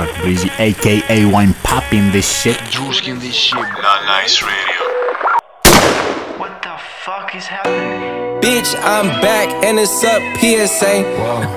[0.00, 2.56] Mark Breezy, aka Wine Popping this shit.
[2.72, 3.58] Drewskii this shit.
[3.58, 4.80] Not nice radio.
[6.40, 6.74] What the
[7.04, 8.40] fuck is happening?
[8.40, 11.04] Bitch, I'm back and it's up PSA.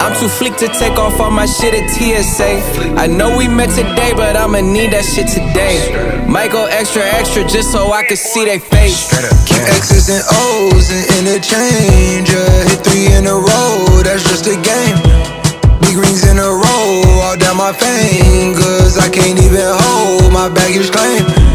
[0.03, 2.99] I'm too fleek to take off all my shit at TSA.
[2.99, 6.27] I know we met today, but I'ma need that shit today.
[6.27, 9.07] Might go extra, extra just so I can see they face.
[9.53, 12.27] X's and O's and interchange.
[12.27, 15.32] Yeah, hit three in a row, that's just a game.
[15.95, 18.97] Rings in a row, all down my fingers.
[18.97, 21.52] I can't even hold my baggage claim.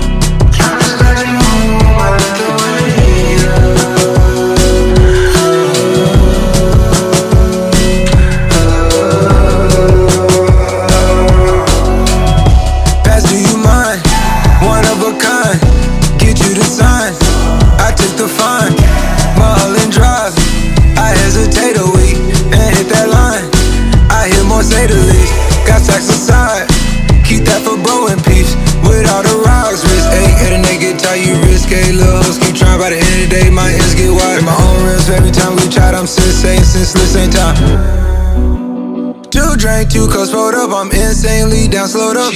[33.27, 33.27] Trying.
[33.27, 34.45] By the end of the day, my ends get wide.
[34.45, 35.95] My own rims every time we tried.
[35.95, 37.57] I'm sensei since this ain't time.
[39.31, 40.71] Two drink, two cups rolled up.
[40.71, 42.33] I'm insanely down, slowed up.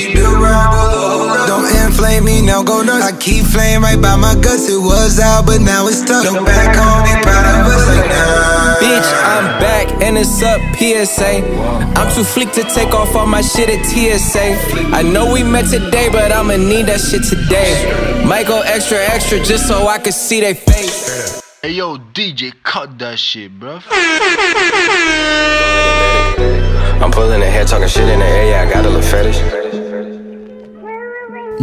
[1.47, 3.05] Don't inflame me, now go nuts.
[3.05, 4.69] I keep flame right by my guts.
[4.69, 6.25] It was out, but now it's tough.
[6.25, 8.62] Don't back home, be proud of us like nah.
[8.83, 11.47] Bitch, I'm back and it's up PSA.
[11.97, 14.59] I'm too fleek to take off all my shit at TSA.
[14.93, 18.25] I know we met today, but I'ma need that shit today.
[18.27, 21.41] Might go extra, extra just so I can see they face.
[21.63, 23.81] Hey yo, DJ, cut that shit, bruh.
[27.01, 29.39] I'm pulling ahead, talking shit in the air, yeah, I got a little fetish.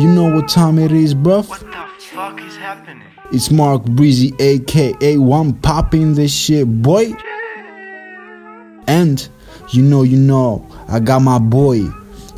[0.01, 1.49] You know what time it is, bruv?
[1.49, 3.08] What the fuck is happening?
[3.31, 7.13] It's Mark Breezy, aka One Popping this shit, boy.
[8.87, 9.29] And
[9.69, 11.81] you know, you know, I got my boy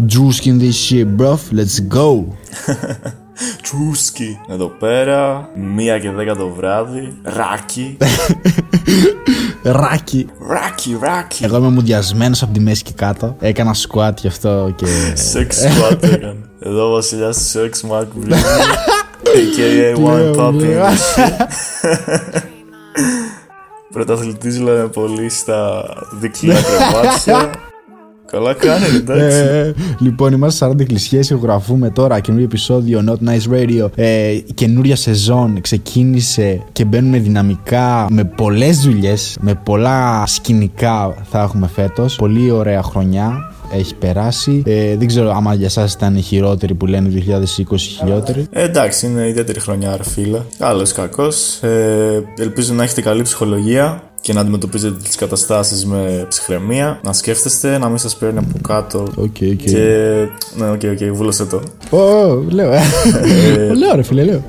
[0.02, 1.52] Drewski in this shit, bruv.
[1.54, 2.26] Let's go.
[3.62, 4.40] Τσούσκι.
[4.48, 7.14] Εδώ πέρα, μία και δέκα το βράδυ.
[7.24, 7.98] Ράκι.
[9.64, 10.28] Ράκι.
[10.48, 11.44] Ράκι, ράκι.
[11.44, 13.36] Εγώ είμαι μουδιασμένος από τη μέση και κάτω.
[13.40, 14.86] Έκανα squat γι' αυτό και.
[15.14, 16.38] Σεξ squat έκανε.
[16.60, 18.36] Εδώ ο βασιλιάς του σεξ, Mark Breezy.
[19.36, 20.78] AKA One Popping.
[23.94, 25.84] Πρωταθλητής λέμε πολύ στα
[26.20, 27.50] δικλία κρεβάτια.
[28.32, 29.38] Καλά κάνει, εντάξει.
[29.38, 31.20] Ε, λοιπόν, είμαστε 40 κλεισιέ.
[31.20, 33.90] Ηχογραφούμε τώρα καινούριο επεισόδιο Not Nice Radio.
[33.96, 41.68] Ε, καινούρια σεζόν ξεκίνησε και μπαίνουμε δυναμικά με πολλές δουλειές, με πολλά σκηνικά θα έχουμε
[41.68, 42.16] φέτος.
[42.16, 44.64] Πολύ ωραία χρονιά έχει περάσει.
[44.66, 47.10] Ε, δεν ξέρω άμα για εσά ήταν η χειρότερη που λένε
[47.70, 48.46] 2020 χειρότερη.
[48.52, 50.40] Ε, εντάξει, είναι ιδιαίτερη χρονιά, ρε φίλε.
[50.58, 51.28] Καλό ή κακό.
[51.62, 57.78] Ε, ελπίζω να έχετε καλή ψυχολογία και να αντιμετωπίζετε τις καταστάσεις με ψυχραιμία, να σκέφτεστε,
[57.78, 59.56] να μην σας παίρνει από κάτω Οκ, οκ.
[59.56, 59.78] και...
[60.56, 61.62] Ναι, οκ, οκ, βούλωσε το.
[61.98, 62.82] Ω, λέω, ε.
[63.74, 64.44] λέω ρε φίλε, λέω.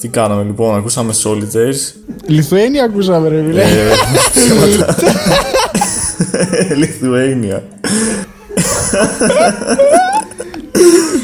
[0.00, 1.94] Τι κάναμε λοιπόν, ακούσαμε Solitaires.
[2.26, 3.62] Λιθουένια ακούσαμε ρε φίλε.
[3.62, 3.66] Ε,
[6.80, 7.60] Lithuania.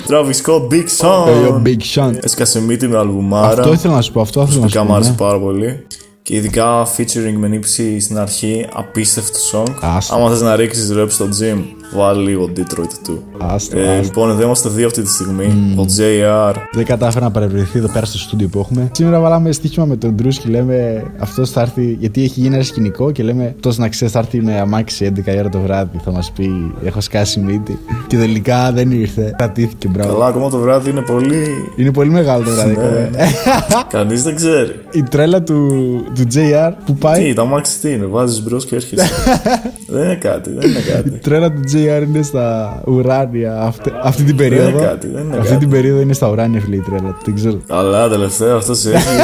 [0.09, 1.67] Travis Scott, Big Ε, ο Song.
[1.67, 2.15] Big Sean.
[2.23, 3.61] Έσκασε μύτη με αλμπουμάρα.
[3.61, 4.87] Αυτό ήθελα να σου πω, αυτό ήθελα να σου Προσωπικά πω.
[4.89, 5.17] μου άρεσε ναι.
[5.17, 5.87] πάρα πολύ.
[6.23, 9.67] Και ειδικά featuring με νύψη στην αρχή, απίστευτο song.
[9.81, 10.15] Άστα.
[10.15, 11.59] Άμα θες να ρίξεις rap στο gym,
[11.95, 13.23] βάλει λίγο Detroit του.
[13.39, 14.03] Άστα, Ε, άστα.
[14.03, 15.75] λοιπόν, εδώ είμαστε δύο αυτή τη στιγμή.
[15.77, 16.55] Ο JR.
[16.73, 18.91] Δεν κατάφερα να παρευρεθεί εδώ πέρα στο στούντιο που έχουμε.
[18.93, 21.97] Σήμερα βάλαμε στοίχημα με τον Ντρούς και λέμε αυτός θα έρθει.
[22.01, 25.35] Γιατί έχει γίνει ένα σκηνικό και λέμε αυτό να ξέρεις θα έρθει με αμάξι 11
[25.35, 26.01] η ώρα το βράδυ.
[26.05, 27.79] Θα μας πει Έχω σκάσει μύτη.
[28.07, 29.35] Και τελικά δεν ήρθε.
[29.39, 30.13] Κρατήθηκε, μπράβο.
[30.13, 31.47] Καλά, ακόμα το βράδυ είναι πολύ.
[31.77, 32.75] Είναι πολύ μεγάλο το βράδυ.
[32.75, 32.81] Ναι.
[32.81, 33.87] ακόμα.
[33.91, 34.81] Κανείς δεν ξέρει.
[34.93, 35.69] Η τρέλα του,
[36.15, 37.25] του JR που πάει.
[37.25, 39.11] Τι, τα μάξι τι είναι, βάζεις μπρος και έρχεσαι.
[39.93, 41.11] δεν είναι κάτι, δεν είναι Η κάτι.
[41.11, 44.69] τρέλα του JR είναι στα ουράνια αυτή, αυτή την περίοδο.
[44.69, 45.59] είναι κάτι, δεν είναι αυτή κάτι.
[45.61, 47.19] την περίοδο είναι στα ουράνια, φίλε η τρέλα του.
[47.25, 47.61] Δεν ξέρω.
[47.69, 49.07] Αλλά τελευταία αυτός έχει.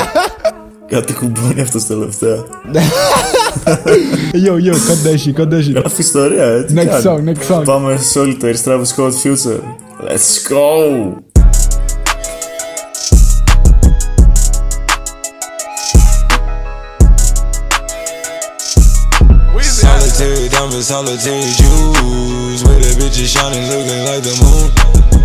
[0.95, 2.45] Κάτι κουμπώνει αυτός τελευταία.
[4.47, 5.73] Yo, yo, κοντέσι, κοντέσι.
[5.73, 6.75] Γράφει ιστορία, έτσι.
[6.79, 7.65] Next song, next song.
[7.65, 9.61] Πάμε Solitaire, Travis Scott, Future.
[10.09, 11.13] Let's go!
[20.59, 22.65] Solitary diamonds, solitary jewels.
[22.67, 24.75] With the bitches shining, looking like the moon.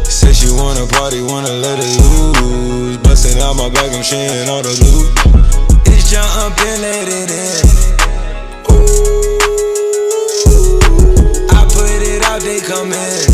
[0.06, 2.98] Said she wanna party, wanna let it loose.
[2.98, 5.10] Busting out my back, I'm sharing all the loot.
[5.88, 7.66] It's jump and let it in.
[8.70, 9.26] Ooh,
[11.50, 13.26] I put it out, they come in.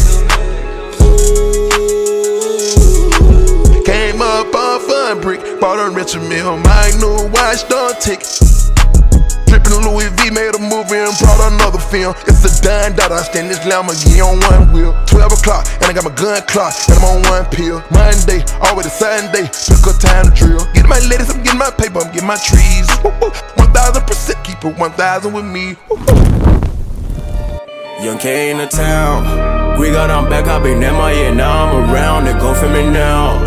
[3.83, 8.23] Came up off a brick, bought a rich meal, my new watch don't tick.
[9.81, 12.13] Louis V made a movie and brought another film.
[12.27, 13.11] It's a dime dot.
[13.11, 14.93] I stand this Lamborghini on one wheel.
[15.07, 17.83] 12 o'clock, and I got my gun clock, and I'm on one pill.
[17.91, 20.63] Monday, always a Sunday, took a time to drill.
[20.73, 22.87] Getting my ladies, I'm getting my paper, I'm getting my trees.
[23.03, 23.31] Woo, woo.
[23.57, 25.75] 1000% keep it 1000 with me.
[28.03, 29.79] Young K in the town.
[29.79, 32.25] We got on back, I been in my yeah, now I'm around.
[32.25, 33.43] They go for me now.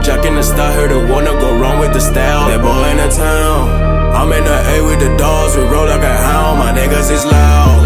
[0.00, 2.48] Jack in the style, heard the wanna go wrong with the style.
[2.48, 3.85] That boy in the town.
[4.17, 6.59] I'm in the A with the dogs, we roll like a hound.
[6.63, 7.77] My niggas is loud.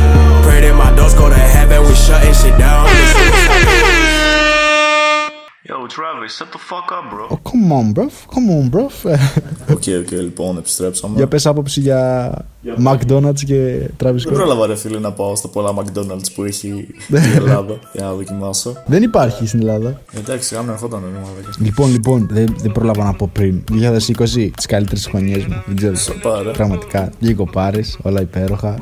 [0.45, 2.83] Pray that my dogs go to heaven, we shutting shit down.
[5.69, 7.25] Yo, Travis, shut the fuck up, bro.
[7.33, 8.05] Oh, come on, bro.
[8.33, 8.85] Come on, bro.
[9.69, 11.15] Οκ, οκ, λοιπόν, επιστρέψαμε.
[11.15, 12.31] Για πες άποψη για
[12.84, 14.32] McDonald's και Travis Δεν Scott.
[14.32, 18.76] πρόλαβα ρε φίλε να πάω στα πολλά McDonald's που έχει η Ελλάδα για να δοκιμάσω.
[18.86, 20.00] Δεν υπάρχει στην Ελλάδα.
[20.16, 21.50] Εντάξει, άμενα ερχόταν ρε μαλάκα.
[21.58, 23.62] Λοιπόν, λοιπόν, δεν, δεν πρόλαβα να πω πριν.
[23.70, 25.62] 2020, τις καλύτερες χρονιές μου.
[25.66, 25.94] Δεν ξέρω.
[25.96, 26.50] Σοπά, ρε.
[26.50, 27.10] Πραγματικά.
[27.18, 28.74] Διακοπάρες, όλα υπέροχα.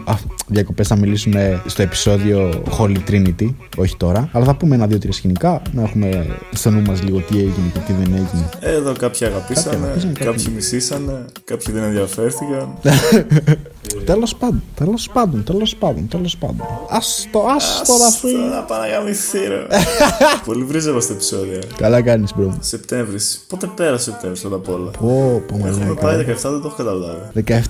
[0.46, 4.28] Διακοπές θα μιλήσουμε στο επεισόδιο Holy Trinity, όχι τώρα.
[4.32, 7.92] Αλλά θα πούμε ένα-δύο-τρία σκηνικά, να έχουμε στο νου μας λίγο τι έγινε και τι
[7.92, 8.48] δεν έγινε.
[8.60, 12.68] Εδώ κάποιοι αγαπήσανε, αγαπήσανε, κάποιοι- κάποιοι μισήσανε, κάποιοι δεν ενδιαφέρθηκαν.
[14.04, 16.66] Τέλος πάντων, τέλος πάντων, τέλος πάντων, τέλος πάντων.
[16.88, 18.36] Άστο, άστο να φύγει.
[18.36, 19.66] Να πάω να γαμηθεί, ρε.
[20.46, 21.58] Πολύ βρίζευα στο επεισόδιο.
[21.76, 22.48] Καλά κάνεις, bro.
[22.60, 23.44] Σεπτέμβρης.
[23.48, 24.90] Πότε πέρασε ο Σεπτέμβρη πρώτα απ' όλα.
[24.90, 26.00] Πω, πω, Έχουμε μαλάκα.
[26.00, 27.20] πάει 17, δεν το έχω καταλάβει.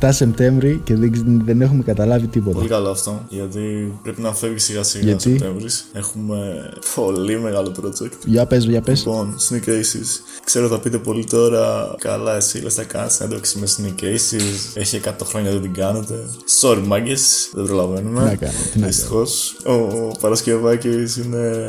[0.00, 2.56] 17 Σεπτέμβρη και δεν, δεν έχουμε καταλάβει τίποτα.
[2.56, 3.22] Πολύ καλό αυτό.
[3.28, 5.90] Γιατί πρέπει να φεύγει σιγά σιγά ο Γιατί; Σεπτέμβρης.
[5.92, 8.18] Έχουμε πολύ μεγάλο project.
[8.24, 8.98] Για πες, για πες.
[8.98, 10.38] Λοιπόν, Sneak Aces.
[10.44, 11.94] Ξέρω θα πείτε πολύ τώρα.
[11.98, 14.74] Καλά, εσύ λες θα κάνεις συνέντευξη με Sneak Aces.
[14.74, 15.72] Έχει 100 χρόνια δεν την
[16.08, 16.28] κάνετε.
[16.60, 17.50] Sorry, μάγκες.
[17.52, 18.20] Δεν προλαβαίνουμε.
[18.20, 19.56] Τι να κάνω, τι να Δυστυχώς.
[19.66, 21.62] Ο, ο Παρασκευάκης είναι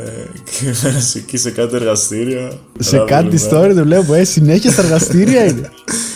[0.58, 2.52] κρυμμένος εκεί σε κάτι εργαστήρια.
[2.78, 3.60] Σε Ράβει κάτι λιμένα.
[3.60, 5.70] story το βλέπω, ε, συνέχεια στα εργαστήρια είναι.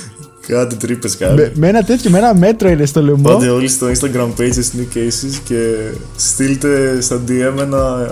[0.46, 1.34] Κάτι τρύπες κάνει.
[1.34, 3.22] με, με ένα τέτοιο, με ένα μέτρο είναι στο λαιμό.
[3.22, 5.74] Πάτε όλοι στο Instagram page της Sneak Aces και
[6.16, 8.10] στείλτε στα DM ένα,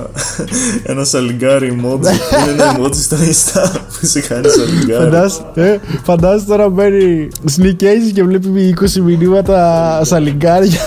[0.83, 2.07] ένα σαλιγκάρι emoji.
[2.07, 3.71] Είναι ένα emoji στο Insta
[4.01, 5.05] που σε κάνει σαλιγκάρι.
[5.05, 10.81] Φαντάζεσαι, ε, φαντάζεσαι τώρα μπαίνει sneakers και βλέπει 20 μηνύματα σαν λιγκάρια.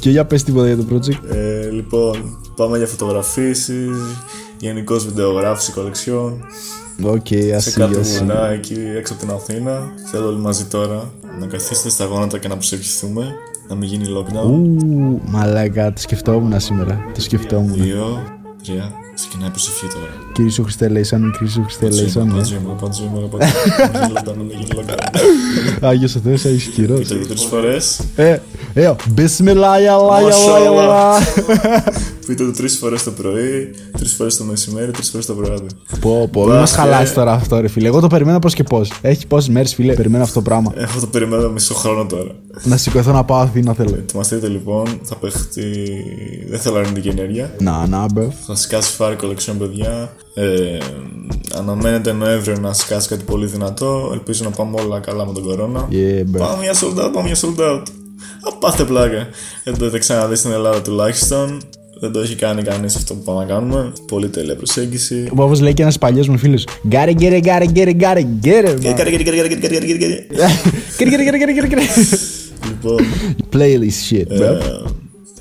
[0.00, 1.34] και για πες τίποτα για το project.
[1.34, 3.90] Ε, λοιπόν, πάμε για φωτογραφίσεις,
[4.58, 6.44] γενικώ βιντεογράφηση κολεξιών.
[7.04, 9.92] Οκ, Σε ας κάτι ας βουνά εκεί έξω από την Αθήνα.
[10.10, 13.34] Θέλω όλοι μαζί τώρα να καθίσετε στα γόνατα και να προσευχηθούμε.
[13.68, 14.46] Να μην γίνει lockdown.
[14.46, 17.04] Ου, μαλάκα, το σκεφτόμουν σήμερα.
[17.14, 17.72] Το σκεφτόμουν.
[17.82, 18.22] Δύο,
[18.62, 18.90] τρία.
[19.22, 20.32] Ξεκινάει προσευχή τώρα.
[20.32, 21.32] Κύριε Σου Χριστέ, λέει σαν.
[21.32, 22.34] Κύριε Σου Χριστέ, λέει σαν.
[22.34, 24.94] Πατζούμε, πατζούμε, πατζούμε.
[25.80, 26.98] Άγιο ο Θεό, έχει κυρό.
[26.98, 27.76] Και τρει φορέ.
[28.16, 28.38] Ε,
[28.74, 31.26] ε, μπισμιλάια, λάια, λάια.
[32.26, 35.66] Πείτε το τρει φορέ το πρωί, τρει φορέ το μεσημέρι, τρει φορέ το βράδυ.
[36.00, 37.86] Πω, πω, μην μα χαλάσει τώρα αυτό, ρε φίλε.
[37.86, 38.80] Εγώ το περιμένω πώ και πώ.
[39.00, 40.72] Έχει πόσε μέρε, φίλε, περιμένω αυτό το πράγμα.
[40.76, 42.30] Εγώ το περιμένω μισό χρόνο τώρα.
[42.62, 43.94] Να σηκωθώ να πάω Αθήνα, θέλω.
[43.94, 45.62] Ετοιμαστείτε λοιπόν, θα παίχτη.
[46.48, 47.54] Δεν θέλω αρνητική ενέργεια.
[47.60, 48.28] Να, να, μπε.
[48.46, 50.12] Θα σκάσει φάρμα φάρη collection, παιδιά.
[50.34, 50.78] Ε,
[51.58, 54.10] αναμένεται Νοέμβριο να σκάσει κάτι πολύ δυνατό.
[54.12, 55.88] Ελπίζω να πάμε όλα καλά με τον κορώνα.
[55.90, 56.38] Yeah, bro.
[56.38, 57.82] Πάμε για sold out, πάμε για sold out.
[58.48, 59.28] Α, πάστε πλάκα.
[59.64, 61.60] Δεν το έχετε ξαναδεί στην Ελλάδα τουλάχιστον.
[62.00, 63.92] Δεν το έχει κάνει κανείς αυτό που πάμε να κάνουμε.
[64.06, 65.28] Πολύ τέλεια προσέγγιση.
[65.36, 66.64] Όπω λέει και ένας παλιός μου φίλος.
[66.90, 68.78] Gotta get it, gotta get it, gotta get it.
[68.78, 68.94] man.
[68.96, 70.26] Κάρε, κάρε, κάρε, κάρε, κάρε, κάρε, κάρε.
[70.98, 72.18] Get it, get it, get it, get it, get it, get it.
[72.68, 72.98] Λοιπόν,
[73.52, 74.42] Playlist shit, bro.
[74.42, 74.82] ε,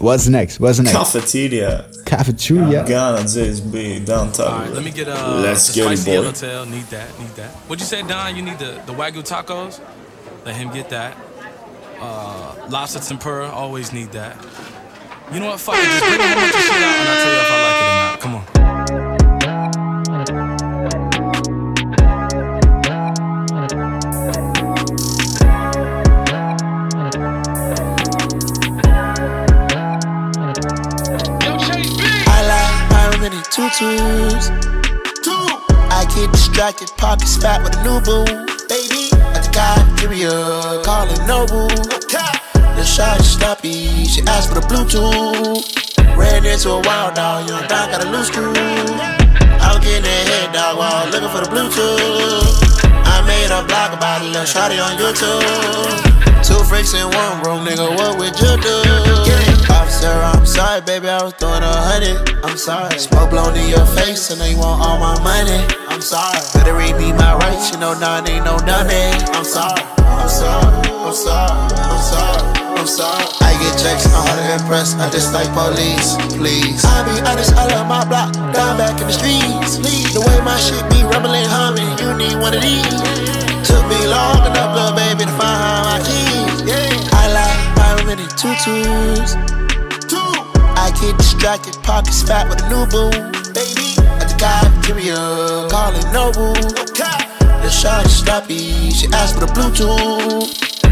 [0.08, 0.60] What's next?
[0.60, 0.96] What's next?
[0.98, 1.72] cafeteria.
[2.12, 2.84] Cafeteria.
[2.86, 4.48] Ghana, JSB, downtown.
[4.48, 6.12] All right, let me get uh, Let's the get it, spicy boy.
[6.12, 6.66] yellowtail.
[6.66, 7.52] Need that, need that.
[7.68, 8.36] What'd you say, Don?
[8.36, 9.80] You need the, the wagyu tacos?
[10.46, 11.16] Let him get that.
[12.02, 14.36] Uh, lobster tempura, always need that.
[15.32, 15.60] You know what?
[15.62, 17.62] Fuck it, just bring a bunch of shit out, and I'll tell you if I
[17.64, 18.20] like it or not.
[18.20, 18.61] Come on.
[33.78, 34.52] Tutus.
[35.92, 38.26] I get distracted, pockets fat with a new boo.
[38.68, 41.72] Baby, at the cafeteria, calling Nobu.
[42.76, 45.64] The shot sloppy, she asked for the Bluetooth.
[46.18, 48.52] Ran into a wild dog, young dog got a loose screw.
[48.52, 52.84] I was getting that head dog while looking for the Bluetooth.
[53.08, 56.44] I made a blog about a little shawty on YouTube.
[56.44, 59.61] Two freaks in one room, nigga, what would you do?
[59.82, 62.22] Officer, I'm sorry, baby, I was doing a hundred.
[62.46, 62.94] I'm sorry.
[63.02, 65.58] Smoke blown in your face, and you want all my money.
[65.90, 66.38] I'm sorry.
[66.54, 69.18] Better read me my rights, you know, none ain't no it.
[69.34, 69.82] I'm sorry.
[70.06, 70.86] I'm sorry.
[70.86, 71.66] I'm sorry.
[71.82, 72.42] I'm sorry.
[72.78, 73.26] I'm sorry.
[73.42, 74.94] I get checks, I'm hard to impress.
[75.02, 76.86] I just like police, please.
[76.86, 78.38] I be honest, I love my block.
[78.54, 80.14] Down back in the streets, please.
[80.14, 83.02] The way my shit be rumbling, humming, you need one of these.
[83.66, 86.70] Took me long enough, little baby, to find my keys.
[86.70, 87.18] Yeah.
[87.18, 89.34] I like pyramid many tutus.
[91.02, 93.10] I get distracted, pockets fat with a new boo.
[93.58, 95.18] Baby, at the cafeteria,
[95.74, 96.54] calling Nobu.
[96.54, 100.46] The shot is sloppy, she asked for the Bluetooth.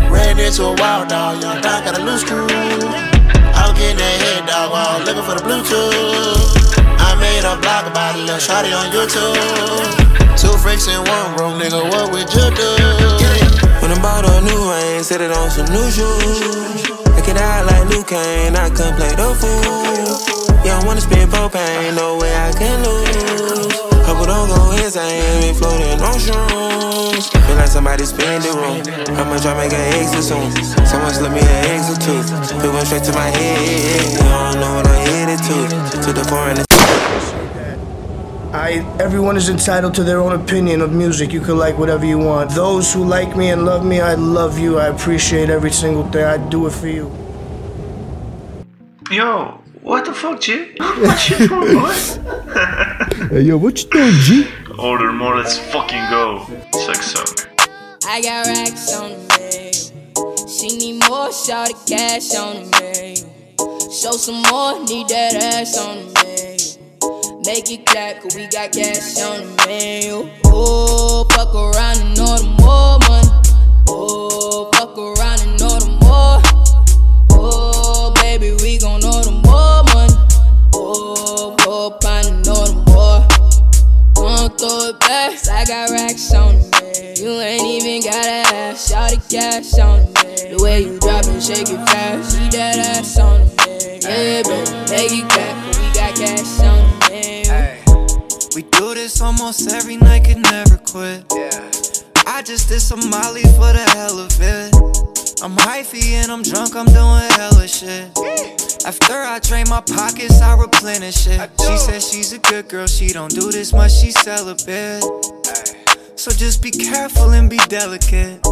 [0.09, 2.41] Ran into a wild dog, young dog got a loose screw.
[2.41, 6.73] I'm getting that head dog while looking for the Bluetooth.
[6.97, 9.37] I made a blog about a little shawty on YouTube.
[10.41, 12.69] Two freaks in one room, nigga, what would you do?
[13.77, 17.08] When I bought a new range, set it on some new shoes.
[17.29, 20.65] I get out like Luke Kane, I can play the fool.
[20.65, 23.69] You don't wanna spend propane, no way I can lose.
[24.03, 27.29] Couple don't go insane, we floating on shrooms.
[27.45, 28.81] Feel like somebody spin the room.
[29.15, 30.49] How much I make an exit soon?
[30.87, 32.23] Someone slip me an exit too.
[32.61, 34.11] Feel went straight to my head.
[34.11, 36.01] You don't know what I hit it to.
[36.01, 36.68] To the foreign.
[38.53, 41.31] I everyone is entitled to their own opinion of music.
[41.31, 42.49] You can like whatever you want.
[42.49, 44.79] Those who like me and love me, I love you.
[44.79, 46.23] I appreciate every single thing.
[46.23, 47.11] I do it for you.
[49.11, 50.75] Yo, what the fuck, G?
[50.79, 51.93] What you doing, boy?
[53.29, 54.47] Hey, yo, what you doing, G?
[54.79, 56.45] Order more, let's fucking go.
[56.73, 57.47] Sex song.
[58.07, 60.47] I got racks on the mail.
[60.47, 63.91] She need more, shout the cash on the mail.
[63.91, 66.68] Show some more, need that ass on the mail.
[67.45, 70.29] Make it clap, cause we got cash on the mail.
[70.43, 73.29] Oh, fuck around and order more money.
[73.87, 76.41] Oh, fuck around and order more.
[77.31, 80.13] Oh, baby, we gon' order more money.
[80.75, 83.25] Oh, go find and order more.
[84.15, 87.15] Gon' throw it back, I got racks on the man.
[87.15, 90.57] You ain't even gotta ask, shout the cash on the man.
[90.57, 93.99] The way you drop and shake it fast, see that ass on the man.
[94.03, 96.78] Yeah, baby, make it clap, we got cash on the.
[98.59, 101.23] We do this almost every night, could never quit.
[101.33, 101.71] Yeah.
[102.27, 104.75] I just did some Molly for the hell of it.
[105.41, 108.11] I'm hyphy and I'm drunk, I'm doing hella shit.
[108.85, 111.49] After I drain my pockets, I replenish it.
[111.61, 115.03] She says she's a good girl, she don't do this much, she's celibate.
[116.17, 118.43] So just be careful and be delicate.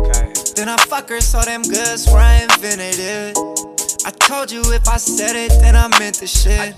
[0.56, 3.76] Then I fuck her, so them goods where I invented it.
[4.06, 6.74] I told you if I said it, then I meant the shit.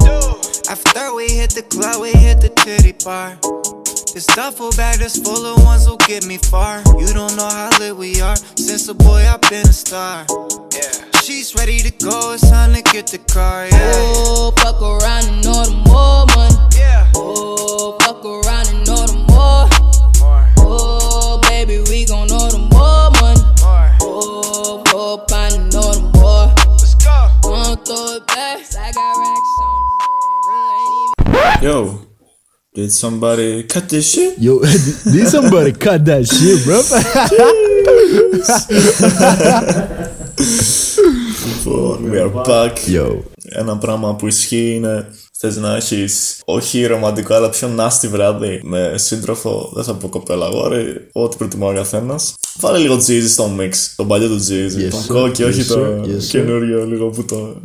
[0.69, 3.37] After we hit the club, we hit the titty bar.
[4.13, 6.81] This duffel bag that's full of ones will get me far.
[6.97, 8.35] You don't know how lit we are.
[8.35, 10.25] Since a boy, I've been a star.
[10.73, 10.91] Yeah.
[11.21, 13.93] She's ready to go, it's time to get the car, yeah.
[13.95, 16.55] Oh, fuck around and order more money.
[16.75, 17.11] Yeah.
[17.15, 19.69] Oh, fuck around and order more.
[20.57, 22.28] Oh, baby, we gon'
[28.29, 29.77] Gon' throw it back, I got racks on.
[31.63, 31.77] Yo,
[32.75, 34.37] did somebody cut this shit?
[34.39, 34.59] Yo,
[35.13, 36.81] did somebody cut that shit, bro?
[41.47, 42.73] Λοιπόν, we are back.
[42.87, 43.15] Yo.
[43.51, 45.07] Ένα πράγμα που ισχύει είναι
[45.37, 50.45] θες να έχεις όχι ρομαντικό αλλά πιο nasty βράδυ με σύντροφο, δεν θα πω κοπέλα
[50.45, 52.33] αγόρι, ό,τι προτιμά ο καθένας.
[52.59, 55.07] Βάλε λίγο Jeezy στο mix, τον παλιό του Jeezy, Yes, τον sir.
[55.07, 56.05] κόκκι, όχι Yes, το sir.
[56.05, 56.25] Yes, sir.
[56.29, 57.55] καινούριο λίγο που το...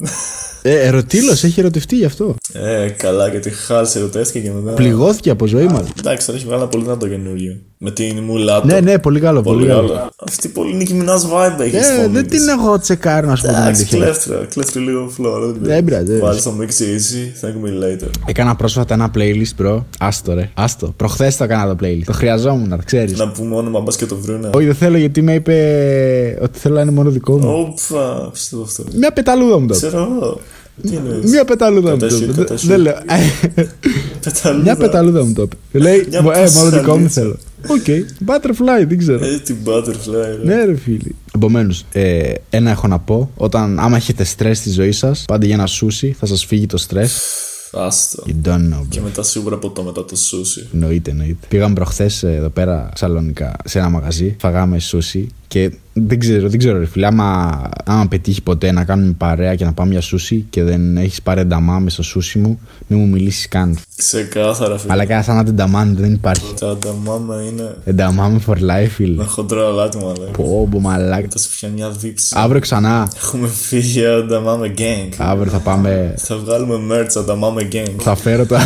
[0.67, 2.35] Ε, ερωτήλος, έχει ερωτευτεί γι' αυτό.
[2.53, 4.73] Ε, καλά, γιατί χάλασε το τεστ και μετά...
[4.77, 5.83] Πληγώθηκε από ζωή μας.
[5.99, 7.57] Εντάξει, τώρα έχει βγάλει ένα πολύ δυνατό καινούριο.
[7.79, 8.67] Με την μουλάτο.
[8.67, 10.11] Ναι, ναι, πολύ καλό, πολύ καλό.
[10.29, 12.39] Αυτή πολύ Nicki Minaj vibe έχει στη Ε, φωνή δεν της.
[12.41, 13.99] την έχω τσεκάρει να σου πω την Εντάξει, αλήθεια.
[13.99, 15.55] κλέφτρα, κλέφτρα λίγο φλόρο.
[15.61, 16.19] Δεν πειράζει.
[16.19, 18.09] Βάλει το mix easy, thank me later.
[18.27, 19.83] Έκανα πρόσφατα ένα playlist, bro.
[19.99, 20.51] Άστο, ρε.
[20.55, 20.95] Άστο.
[20.97, 22.03] Προχθές το έκανα το playlist.
[22.05, 23.19] Το χρειαζόμουν, να ξέρεις.
[23.19, 24.51] Να πούμε όνομα, μπας και το βρούνε.
[24.55, 27.51] Όχι, δεν θέλω γιατί με είπε ότι θέλω να είναι μόνο δικό μου.
[27.89, 28.85] Όπα, πιστεύω αυτό.
[28.97, 29.75] Μια πεταλούδα μου το.
[29.77, 29.87] είπε.
[29.87, 30.41] Ξέρω εγώ.
[30.83, 32.07] Τι εννοείς; Μια πεταλούδα μου το.
[32.07, 32.33] Κατασύ, είπε.
[32.33, 32.67] Δεν- κατασύ.
[32.67, 32.95] Δεν λέω.
[34.23, 34.63] Πεταλούδα.
[34.63, 35.43] Μια πεταλούδα μου το.
[35.43, 35.79] είπε.
[35.79, 37.09] Λέει, Μια ε, μόνο δικό μου πασαλίτσα.
[37.21, 37.37] θέλω.
[37.69, 37.85] Οκ,
[38.27, 39.25] butterfly, δεν ξέρω.
[39.25, 40.55] Ε, την butterfly, ρε.
[40.55, 41.15] Ναι, ρε φίλοι.
[41.35, 43.31] Επομένως, ε, ένα έχω να πω.
[43.37, 46.77] Όταν, άμα έχετε στρες στη ζωή σας, πάτε για ένα σούσι, θα σας φύγει το
[46.77, 47.21] στρες.
[47.73, 48.23] Άστο.
[48.27, 49.05] You don't know, Και bro.
[49.05, 50.67] μετά σίγουρα ποτό μετά το σούσι.
[50.73, 51.47] Εννοείται, εννοείται.
[51.49, 56.79] Πήγαμε προχθές εδώ πέρα σαλονικά σε ένα μαγαζί, φαγάμε σούσι και δεν ξέρω, δεν ξέρω,
[56.79, 57.07] ρε φίλε.
[57.07, 61.23] Άμα, άμα πετύχει ποτέ να κάνουμε παρέα και να πάμε για σούσι και δεν έχεις
[61.23, 63.79] πάρει ενταμάμε στο σούσι μου, μην μου μιλήσεις καν.
[63.97, 64.93] Ξεκάθαρα, φίλε.
[64.93, 66.55] Αλλά κάνα σαν να τενταμάνε δεν υπάρχει.
[66.61, 69.17] Τα ανταμάμα είναι Ενταμάμε for life, φίλε.
[69.17, 70.31] με χοντρό αλάτι, μάλλον.
[70.33, 71.27] Πω, πω, μαλάκα.
[71.31, 72.35] Θα σου πιάνει μια δίψη.
[72.39, 73.11] Αύριο ξανά.
[73.17, 75.15] Έχουμε φύγει για ανταμάμε gang.
[75.17, 76.15] Αύριο θα πάμε.
[76.17, 77.95] Θα βγάλουμε merch ανταμάμε gang.
[77.99, 78.61] Θα φέρω τα.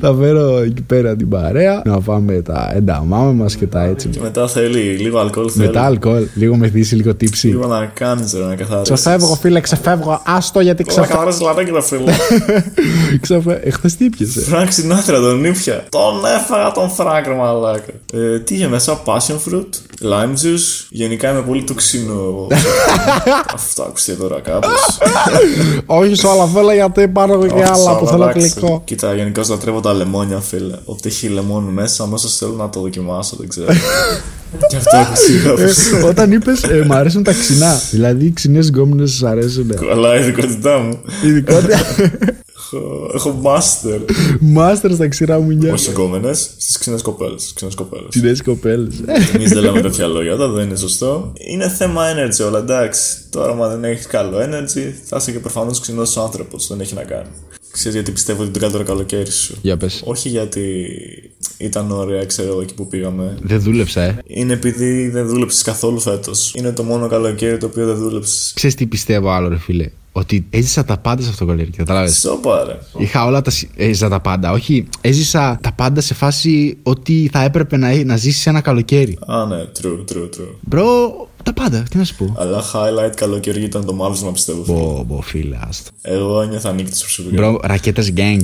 [0.00, 4.08] Θα φέρω εκεί πέρα την παρέα να φάμε τα ενταμάμε μας και τα έτσι.
[4.08, 5.50] Και μετά θέλει λίγο αλκοόλ.
[5.52, 5.66] Θέλει.
[5.66, 7.46] Μετά αλκοόλ, λίγο μεθύσει, λίγο τύψη.
[7.48, 8.92] Λίγο να κάνεις, ρε, να καθαρίσει.
[8.92, 10.22] Ξεφεύγω, φίλε, ξεφεύγω.
[10.24, 11.24] Άστο γιατί Θέλω να ξεφεύγω.
[11.24, 12.12] καθαρίσει λαράκι, ρε φίλε.
[13.20, 13.60] Ξεφε...
[13.64, 14.40] Εχθέ τι πιασε.
[14.40, 15.84] Φρανκ Σινάτρα, τον ήπια.
[15.88, 17.92] Τον έφαγα τον Φρανκ, ρε μαλάκα.
[18.12, 19.68] Ε, τι είχε μέσα, passion fruit,
[20.02, 20.86] lime juice.
[20.90, 22.46] Γενικά είμαι πολύ τοξίνο εγώ.
[23.54, 24.98] Αυτό ακουστεί τώρα κάπως.
[25.86, 28.82] Όχι σε όλα αυτά, γιατί πάνω και άλλα που θέλω γλυκό.
[28.84, 30.74] Κοίτα, γενικώς λατρεύω τα λεμόνια, φίλε.
[30.84, 33.66] Ό,τι έχει λεμόνι μέσα, αμέσως θέλω να το δοκιμάσω, δεν ξέρω.
[34.68, 35.12] Και αυτό έχω
[35.62, 36.08] Ε, σίγουρα.
[36.08, 37.80] Όταν είπες Μ' αρέσουν τα ξινά.
[37.90, 39.70] Δηλαδή οι ξινές γκόμενες σας αρέσουν.
[39.92, 40.98] Αλλά η ειδικότητά μου.
[41.24, 41.78] Ειδικότερα.
[42.72, 44.00] Έχω- Έχω master.
[44.40, 45.72] Μάστερ στα ξηρά μου νιά.
[45.72, 47.52] Όχι γκόμενες, στις ξινές κοπέλες.
[47.54, 48.06] Ξινές κοπέλες.
[48.10, 48.94] Ξινές κοπέλες.
[49.34, 51.32] Εμείς δεν λέμε τέτοια λόγια, όταν δεν είναι σωστό.
[51.34, 53.16] Είναι θέμα energy όλα, εντάξει.
[53.30, 56.66] Τώρα, άμα δεν έχει καλό energy, θα είσαι και προφανώς ξινός άνθρωπος.
[56.66, 57.28] Δεν έχει να κάνει.
[57.76, 59.56] Ξέρεις γιατί πιστεύω ότι το καλύτερο καλοκαίρι σου.
[59.62, 60.02] Για πες.
[60.04, 60.86] Όχι γιατί
[61.58, 63.36] ήταν ωραία, ξέρω εγώ εκεί που πήγαμε.
[63.42, 64.18] Δεν δούλεψα, ε.
[64.26, 66.54] Είναι επειδή δεν δούλεψες καθόλου φέτος.
[66.54, 68.52] Είναι το μόνο καλοκαίρι το οποίο δεν δούλεψες.
[68.54, 69.90] Ξέρεις τι πιστεύω άλλο, ρε φίλε.
[70.18, 71.76] Ότι έζησα τα πάντα σε αυτό το καλοκαίρι.
[71.76, 72.78] Κατάλαβες; Σοπα, ρε.
[72.98, 73.50] Είχα όλα τα.
[73.50, 74.50] συ- Έζησα τα πάντα.
[74.52, 79.18] Όχι, έζησα τα πάντα σε φάση ότι θα έπρεπε να, να ζήσεις ένα καλοκαίρι.
[79.26, 80.54] Α, ναι, true, true, true.
[80.60, 82.34] Μπρο, τα πάντα, τι να σου πω.
[82.38, 84.64] Αλλά highlight καλοκαίρι ήταν το μαύρισμα, πιστεύω.
[84.64, 84.76] φίλε.
[84.78, 85.90] Πω, πω, φίλε, άστο.
[86.02, 87.36] Εγώ νιώθα νίκη προσωπικά.
[87.36, 88.40] Μπρο, ρακέτε gang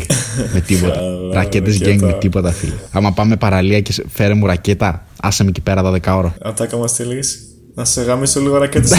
[0.53, 0.95] με τίποτα.
[0.95, 2.07] Καλά, ρακέτε gang ρακέτα.
[2.07, 2.73] με τίποτα, φίλε.
[2.93, 6.35] Άμα πάμε παραλία και σε- φέρε μου ρακέτα, άσε με εκεί πέρα 12 ώρα.
[6.43, 7.39] Ατάκα μας τι έλεγες;
[7.75, 8.93] Να σε γαμίσω λίγο ρακέτες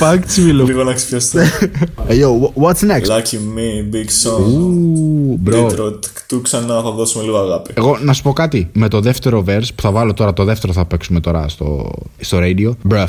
[0.00, 0.64] Facts, φίλο.
[0.64, 1.38] Λίγο να ξυπιαστώ
[2.08, 3.06] Hey, yo, wh- what's next?
[3.08, 5.66] Lucky me, big song Ου, bro.
[5.66, 8.68] Detroit, του ξανά θα δώσουμε λίγο αγάπη Εγώ να σου πω κάτι.
[8.72, 12.38] Με το δεύτερο verse που θα βάλω τώρα, το δεύτερο θα παίξουμε τώρα στο, στο
[12.40, 12.70] radio.
[12.92, 13.08] Bruv,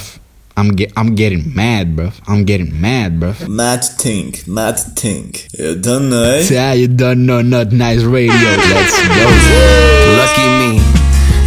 [0.62, 2.12] I'm, ge- I'm getting mad, bruv.
[2.34, 3.36] I'm getting mad, bruv.
[3.62, 5.29] Mad Think, Mad Think
[5.60, 6.41] You don't know eh?
[6.57, 8.50] Yeah, you don't know, not nice radio.
[8.74, 9.25] Let's go.
[10.22, 10.72] Lucky me.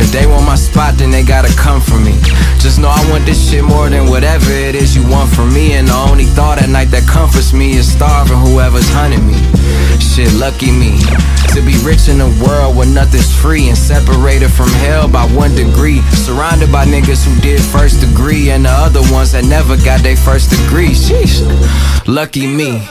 [0.03, 2.15] If they want my spot, then they gotta come for me.
[2.61, 5.73] Just know I want this shit more than whatever it is you want from me.
[5.73, 9.41] And the only thought at night that comforts me is starving whoever's hunting me.
[9.99, 11.01] Shit, lucky me.
[11.57, 15.55] To be rich in a world where nothing's free and separated from hell by one
[15.55, 16.03] degree.
[16.13, 20.17] Surrounded by niggas who did first degree and the other ones that never got their
[20.17, 20.91] first degree.
[20.91, 21.41] Sheesh.
[22.07, 22.87] Lucky me.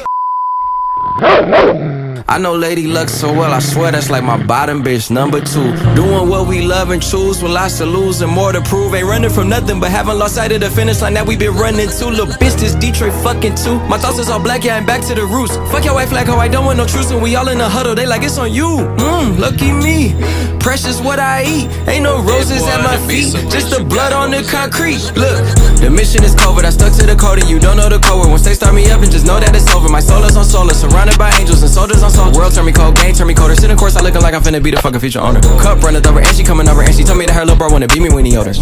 [2.28, 5.76] I know Lady Luck so well, I swear that's like my bottom bitch, number two.
[5.96, 8.94] Doing what we love and choose, with lots to lose and more to prove.
[8.94, 11.54] Ain't running from nothing, but haven't lost sight of the finish line that we been
[11.56, 12.06] running to.
[12.08, 13.80] Little bitch, this Detroit fucking too.
[13.88, 15.56] My thoughts is all black, yeah, I'm back to the roots.
[15.72, 17.70] Fuck your white flag, how I don't want no truce, and we all in a
[17.70, 17.96] huddle.
[17.96, 18.68] They like it's on you.
[18.98, 20.16] Mmm, lucky me.
[20.60, 21.70] Precious what I eat.
[21.88, 25.00] Ain't no roses at my feet, just the blood on the concrete.
[25.16, 25.40] Look,
[25.80, 26.66] the mission is covert.
[26.66, 28.28] I stuck to the code, and you don't know the code.
[28.28, 29.90] Once they start me up, and just know that it's over.
[29.90, 33.14] My soul is on solar, surrounded by angels and soldiers World turn me cold, game
[33.14, 33.56] turn me colder.
[33.56, 35.42] Sitting of course, I looking like I'm finna be the fucking future owner.
[35.60, 37.70] Cup running over, and she coming over, and she told me that her little bro
[37.70, 38.54] wanna beat me when he older.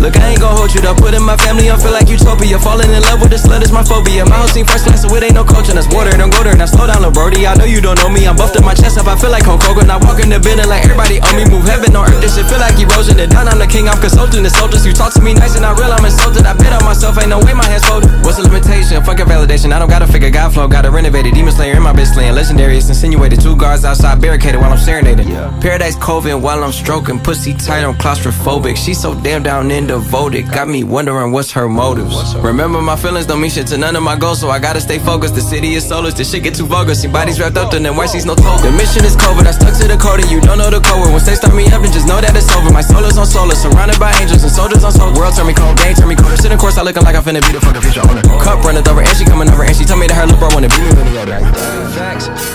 [0.00, 0.96] Look, I ain't gon' hold you, though.
[0.96, 2.56] Put in my family, I feel like utopia.
[2.56, 4.24] Falling in love with this slut is my phobia.
[4.24, 5.76] My whole team first class, so it ain't no culture.
[5.76, 6.56] That's water, don't go there.
[6.56, 7.20] Now slow down, little.
[7.20, 8.24] I know you don't know me.
[8.24, 9.92] I'm buffed up my chest up, I feel like Hulk Hogan.
[9.92, 11.44] I walk in the building like everybody on me.
[11.44, 13.20] Move heaven on earth, this shit feel like erosion.
[13.20, 14.88] And down, I'm the king, I'm consulting the soldiers.
[14.88, 16.48] You talk to me nice and I real I'm insulted.
[16.48, 18.08] I bet on myself, ain't no way my hands folded.
[18.24, 19.04] What's the limitation?
[19.04, 19.68] Fuck a validation.
[19.72, 21.36] I don't gotta figure God flow, gotta renovate it.
[21.36, 22.34] Demon Slayer in my bitch slaying.
[22.34, 23.40] Legendary, it's insinuated.
[23.40, 25.28] Two guards outside barricaded while I'm serenading.
[25.60, 27.18] Paradise Covent while I'm stroking.
[27.18, 28.76] Pussy tight, I'm claustrophobic.
[28.76, 30.50] She so damn down and devoted.
[30.50, 32.34] Got me wondering what's her motives.
[32.36, 34.98] Remember, my feelings don't mean shit to none of my goals, so I gotta stay
[34.98, 35.34] focused.
[35.34, 36.94] The city is soulless, this shit get too vulgar.
[36.94, 38.62] See bodies wrapped up in them white she's no toga.
[38.62, 41.00] The mission is covert, I stuck to the code, and you don't know the code
[41.00, 41.12] word.
[41.12, 42.70] Once they start me up, and just know that it's over.
[42.70, 45.18] My soul is on solar, surrounded by angels and soldiers on soldiers.
[45.18, 46.36] World turn me cold, game turn me colder.
[46.36, 48.22] Sitting course, I looking like I'm finna be the fucking future owner.
[48.42, 50.48] Cup running over, and she coming over, and she told me that her little bro
[50.52, 51.99] wanna beat me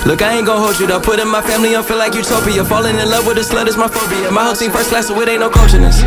[0.05, 1.01] Look, I ain't gon' hold you, though.
[1.13, 2.65] In my family, I feel like utopia.
[2.65, 4.31] Falling in love with a slut is my phobia.
[4.31, 6.01] My whole team first class, so it ain't no coaching this.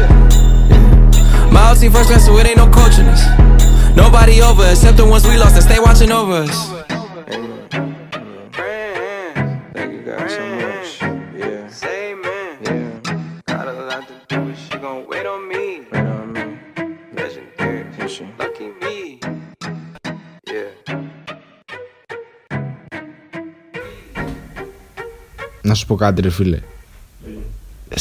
[1.53, 3.23] My whole team first class, so it ain't no coaching this.
[3.97, 6.98] Nobody over except the ones we lost that stay watching over us.
[25.69, 26.61] Να σου πω κάτι, ρε φίλε.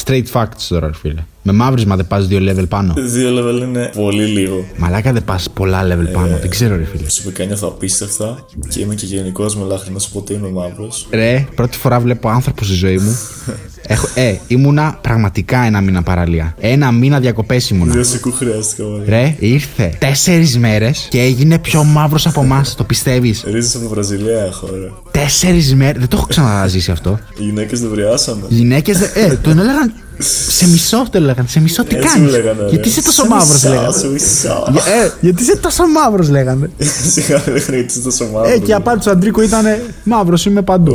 [0.03, 1.23] Straight facts τώρα, ρε φίλε.
[1.49, 2.93] Με μαύρισμα δεν πας δύο level πάνω.
[2.97, 4.65] Δύο level είναι πολύ λίγο.
[4.77, 6.37] Μαλάκα δεν πας πολλά level πάνω.
[6.41, 7.01] Δεν ξέρω, ρε φίλε.
[7.01, 11.07] Προσωπικά νιώθω απίστευτα και είμαι και γενικός με λάχνη να σου πω ότι είμαι μαύρος.
[11.11, 13.17] Ρε, πρώτη φορά βλέπω άνθρωπο στη ζωή μου.
[13.89, 16.55] Έχω, ε, ήμουνα πραγματικά ένα μήνα παραλία.
[16.59, 17.93] Ένα μήνα διακοπές ήμουνα.
[17.93, 19.03] Δύο σηκού χρειάστηκα, μωρέ.
[19.05, 22.75] Ρε, ήρθε τέσσερις μέρες και έγινε πιο μαύρος από εμάς.
[22.75, 24.91] Το πιστεύεις; Ρίζε από Βραζιλία έχω, ρε.
[25.11, 25.99] Τέσσερις μέρες.
[25.99, 27.19] Δεν το έχω ξαναζήσει αυτό.
[27.39, 28.41] Οι γυναίκες δεν βριάσανε.
[28.47, 29.01] Οι γυναίκες.
[29.01, 29.93] Ε, τον έλεγαν.
[30.19, 31.47] Σε μισό το λέγανε.
[31.47, 32.23] Σε μισό τι Έτσι κάνεις.
[32.23, 32.69] μου λέγανε, ρε.
[32.69, 33.91] Γιατί είσαι τόσο Σε μαύρος, μισό, λέγανε.
[33.97, 34.67] σε μισό.
[34.71, 36.69] Για- Ε, γιατί είσαι τόσο μαύρος, λέγανε.
[37.11, 38.51] Σιγά δεν λέγανε γιατί είσαι τόσο μαύρο.
[38.53, 39.65] Ε, και η απάντηση του Αντρίκου ήταν
[40.03, 40.93] Μαύρος είμαι παντού.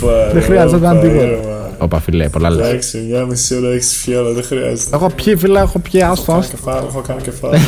[0.00, 1.26] Όπα, Δεν χρειάζεται να όπα, κάνει τίποτα.
[1.26, 1.58] ήρεμα.
[1.78, 2.68] Όπα, φιλέ, πολλά λεφτά.
[2.68, 4.96] Εντάξει, μια μισή ώρα έχεις φιάλα, δεν χρειάζεται.
[4.96, 6.56] Έχω πιει, φιλέ, έχω πιει, άστο, Κάνω άστο.
[6.56, 7.58] κεφάλι, έχω κάνει κεφάλι.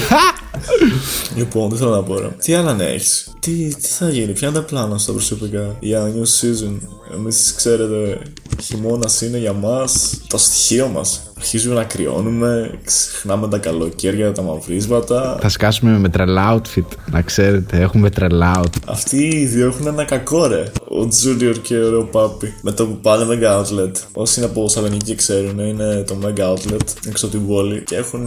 [1.37, 2.29] λοιπόν, τι θέλω να πω ρε.
[2.45, 6.13] Τι άλλα να έχεις; Τι, τι θα γίνει, ποια είναι τα πλάνα στα προσωπικά; Για
[6.15, 6.77] new season.
[7.15, 8.19] Εμείς ξέρετε,
[8.63, 11.33] χειμώνας είναι για μας το στοιχείο μας.
[11.37, 15.39] Αρχίζουμε να κρυώνουμε, ξεχνάμε τα καλοκαίρια, τα μαυρίσματα.
[15.41, 18.83] Θα σκάσουμε με τρελά outfit, να ξέρετε, έχουμε τρελά outfit.
[18.87, 20.73] Αυτοί οι δύο έχουν ένα κακό ρε.
[20.89, 22.55] Ο Τζούλιορ και ο Ρεο Πάπη.
[22.63, 23.93] Με το που πάνε Mega Outlet.
[24.13, 28.27] Όσοι είναι από Σαλονίκη ξέρουν, είναι το Mega Outlet έξω από την πόλη και έχουν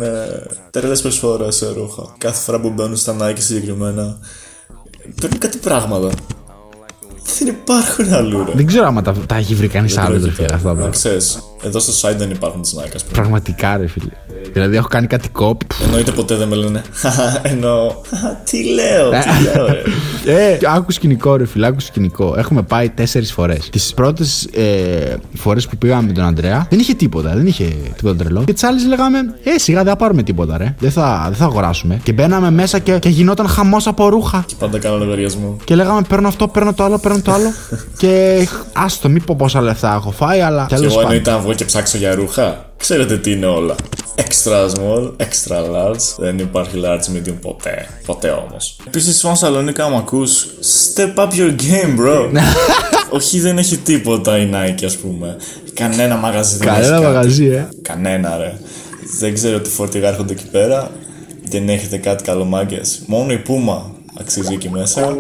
[0.70, 2.16] τεράστιες προσφορές σε ρούχα.
[2.18, 4.18] Κάθε φορά που μπαίνουν στα Nike συγκεκριμένα,
[5.22, 6.10] παίρνουν κάτι πράγματα.
[7.40, 8.52] Δεν υπάρχουν αλλού ρε.
[8.56, 10.90] Δεν ξέρω άμα τα, τα έχει βρει κανείς άλλο, ρε φίλε, αυτά τα Να πράγματα.
[10.90, 13.14] ξέρεις, εδώ στο site δεν υπάρχουν τις Nike, ας πούμε.
[13.14, 14.12] Πραγματικά, ρε φίλε.
[14.54, 15.62] Δηλαδή, έχω κάνει κάτι κόπ.
[15.84, 16.82] Εννοείται ποτέ δεν με λένε.
[16.94, 17.92] «Χαχα, Εννοώ.
[18.10, 19.82] «Χαχα, Τι λέω, τι λέω, ρε.
[20.52, 22.34] Ε, άκου σκηνικό, ρε φίλε, άκου σκηνικό.
[22.38, 23.70] Έχουμε πάει τέσσερις φορές.
[23.70, 27.64] Τις πρώτες ε, φορές που πήγαμε με τον Αντρέα δεν είχε τίποτα, δεν είχε
[27.96, 28.44] τίποτα τρελό.
[28.46, 30.76] Και τις άλλες λέγαμε, Ε, σιγά δεν θα πάρουμε τίποτα, ρε.
[30.80, 32.00] Δεν θα, δεν θα αγοράσουμε.
[32.04, 34.46] Και μπαίναμε μέσα και, και γινόταν χαμός από ρούχα.
[34.60, 35.58] Πάντα κάνω λογαριασμό.
[35.64, 37.54] Και λέγαμε παίρνω αυτό, παίρνω το άλλο, παίρνω το άλλο.
[37.98, 41.12] και άστο, μη πω πόσα λεφτά έχω φάει, αλλά Και τέλος εγώ πάντων.
[41.12, 42.74] εννοείται να βγω και ψάξω για ρούχα.
[42.78, 43.76] Ξέρετε τι είναι όλα.
[44.16, 46.16] Extra small, extra large.
[46.18, 47.88] Δεν υπάρχει large medium ποτέ.
[48.06, 48.78] Ποτέ όμως.
[48.88, 50.48] Επίσης, στον Σαλονίκα, άμα ακούς,
[50.96, 52.30] step up your game, bro.
[53.18, 55.38] Όχι, δεν έχει τίποτα η Nike, ας πούμε.
[55.74, 56.78] Κανένα μαγαζί δεν έχει.
[56.78, 57.06] Κανένα κάτι.
[57.06, 57.68] μαγαζί, ε.
[57.82, 58.54] Κανένα, ρε.
[59.20, 60.92] Δεν ξέρω τι φορτηγά έρχονται εκεί πέρα.
[61.50, 63.02] Δεν έχετε κάτι καλομάγκες.
[63.06, 63.82] Μόνο η Puma
[64.20, 65.16] αξίζει εκεί μέσα.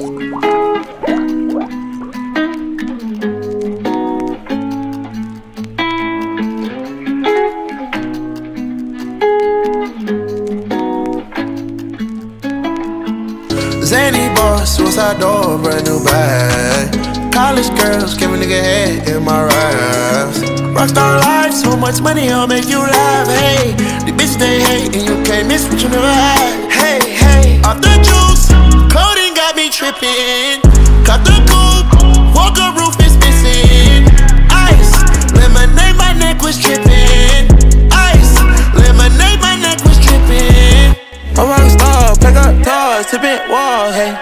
[18.46, 20.40] Nigga head in my raps.
[20.78, 23.28] Rockstar life, so much money, I'll make you laugh.
[23.28, 23.74] Hey,
[24.06, 26.70] the bitch they hate, and you can't miss what you never had.
[26.70, 28.50] Hey, hey, off the juice,
[28.94, 30.62] coding got me tripping.
[31.06, 31.90] Cut the coupe,
[32.36, 34.06] Walker roof is missing.
[34.54, 34.94] Ice,
[35.34, 37.50] lemonade, my neck was tripping.
[37.90, 38.34] Ice,
[38.78, 40.94] lemonade, my neck was tripping.
[41.34, 44.14] A rock star, pack up toys, tipping walls, hey.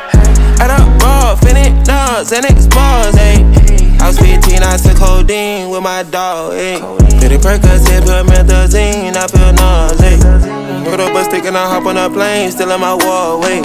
[0.64, 3.83] Add up raw, finish nuts, and explores, hey.
[4.04, 6.78] I was 15, I took codeine with my dog, eh.
[6.78, 7.20] hey.
[7.20, 10.22] Pretty Percocet, put methazine, I feel nauseous.
[10.84, 13.64] Put up a stick and I hop on a plane, still in my wall, wait.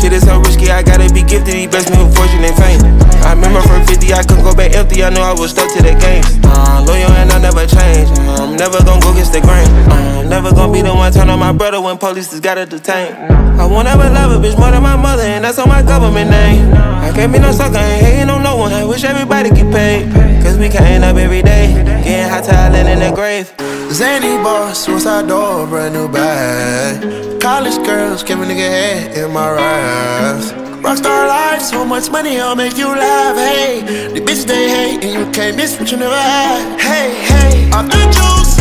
[0.00, 2.80] Shit is so risky, I gotta be gifted, he blessed me with fortune and fame.
[3.24, 5.82] I remember from 50, I couldn't go back empty, I knew I was stuck to
[5.82, 6.22] the game.
[6.44, 9.66] Uh, loyal and I never change, uh, I'm never gonna go against the grain.
[9.90, 12.66] Uh, I'm never gonna be the one turn on my brother when police just gotta
[12.66, 13.14] detain.
[13.58, 16.30] I won't ever love a bitch more than my mother, and that's on my government
[16.30, 16.72] name.
[16.74, 18.72] I can't be no sucker, ain't hating on no one.
[18.72, 21.72] I wish everybody get paid, cause we can't up every day,
[22.04, 23.50] getting hot talent in the grave.
[23.90, 29.47] Zany boss, suicide door, brand new bag College girls, give a nigga head in my
[29.57, 30.47] raps.
[30.85, 33.35] Rockstar life, so much money, I'll make you laugh.
[33.37, 33.81] Hey,
[34.13, 36.61] the bitch they hate, and you can't miss what you never had.
[36.87, 38.53] Hey, hey, off the juice,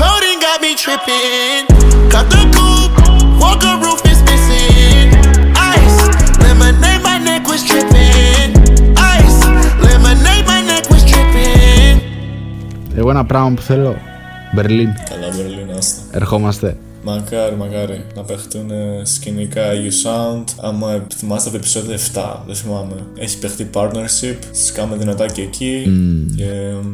[0.00, 1.62] coding got me tripping.
[2.12, 2.96] Cut the coupe,
[3.42, 5.06] Walker roof is missing.
[5.76, 5.98] Ice,
[6.42, 8.48] lemonade, my neck was tripping.
[9.18, 9.38] Ice,
[9.86, 11.96] lemonade, my neck was tripping.
[12.96, 13.96] Εγώ ένα πράγμα που θέλω.
[14.52, 14.94] Μπερλίν.
[15.08, 16.02] Καλά, Μπερλίν, άστα.
[16.10, 16.76] Ερχόμαστε.
[17.03, 20.43] Μακάρι, μακάρι να παιχτούν ε, σκηνικά You Sound.
[20.61, 22.95] Άμα θυμάστε από το επεισόδιο 7, δεν θυμάμαι.
[23.15, 25.83] Έχει παιχτεί partnership, τις κάνουμε δυνατά και εκεί.
[26.35, 26.85] Και εμ,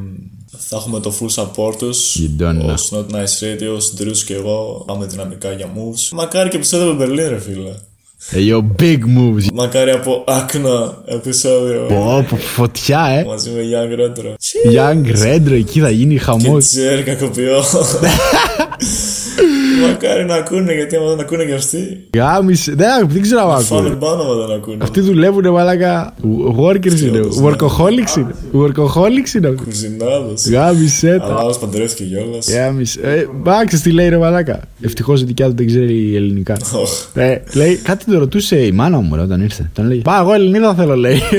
[0.58, 2.18] θα έχουμε το full support τους.
[2.20, 2.70] You don't know.
[2.70, 4.84] Ο Not Nice Radio, ο Drews και εγώ.
[4.88, 6.10] Πάμε δυναμικά για moves.
[6.12, 7.72] Μακάρι και επεισόδιο με Berlin, ρε φίλε.
[8.32, 9.46] Hey, yo, big moves.
[9.54, 11.86] Μακάρι από άκνα επεισόδιο.
[11.90, 13.24] Πω, πω, φωτιά, ε.
[13.24, 14.34] Μαζί με Young Retro.
[14.76, 16.58] Young Redro, εκεί θα γίνει Και χαμό.
[16.58, 17.64] Τζέρ κακοποιώ.
[19.88, 22.08] Μακάρι να ακούνε, γιατί άμα δεν ακούνε και αυτοί.
[22.16, 22.74] Γάμισε.
[22.76, 23.96] Δεν, δεν ξέρω αν Φάνε ακούνε.
[24.00, 24.78] πάνω άμα δεν ακούνε.
[24.82, 26.14] Αυτοί δουλεύουν μαλάκα.
[26.60, 27.20] Workers είναι.
[27.44, 28.36] Workaholics είναι.
[28.54, 29.54] Workaholics είναι.
[29.66, 30.48] Κουζινάδος.
[30.50, 31.26] Γάμισε τα.
[31.26, 32.52] Αλλά άλλος παντρεύτηκε κιόλας.
[32.54, 33.00] Γάμισε.
[33.04, 34.60] Ε, Μπα, ξέρεις τι λέει ρε μαλάκα.
[34.82, 36.58] Ευτυχώς η δικιά του δεν ξέρει ελληνικά.
[37.14, 39.70] Ε, λέει, κάτι το ρωτούσε η μάνα μου ρε, όταν ήρθε.
[39.74, 41.22] Τον λέει, Πά, εγώ Ελληνίδα θέλω, λέει.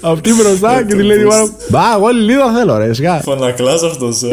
[0.00, 2.92] Αυτή μπροστά και τη λέει η μάνα μου, Μπα, εγώ Ελληνίδα θέλω, ρε.
[2.94, 3.20] Σιγά.
[3.20, 4.28] Φανακλάς αυτός, ε.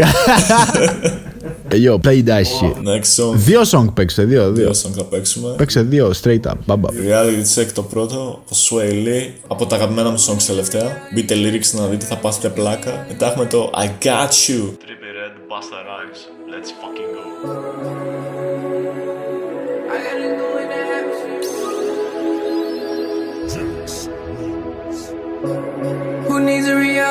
[1.71, 2.75] Ε, Yo, play that shit.
[2.83, 3.35] Next song.
[3.35, 4.71] Δύο song παίξε, δύο, δύο.
[4.71, 5.53] Δύο song θα παίξουμε.
[5.57, 6.89] Παίξε δύο, straight up, μπαμπα.
[6.89, 10.97] Reality check το πρώτο, ο Sway Lee, από τα αγαπημένα μου songs τελευταία.
[11.13, 13.05] Μπείτε lyrics να δείτε, θα πάθετε πλάκα.
[13.07, 14.61] Μετά έχουμε το I Got You.
[14.61, 16.19] Trippy Red, Busta Rhymes.
[16.53, 17.23] Let's fucking go.
[25.43, 25.70] Who needs a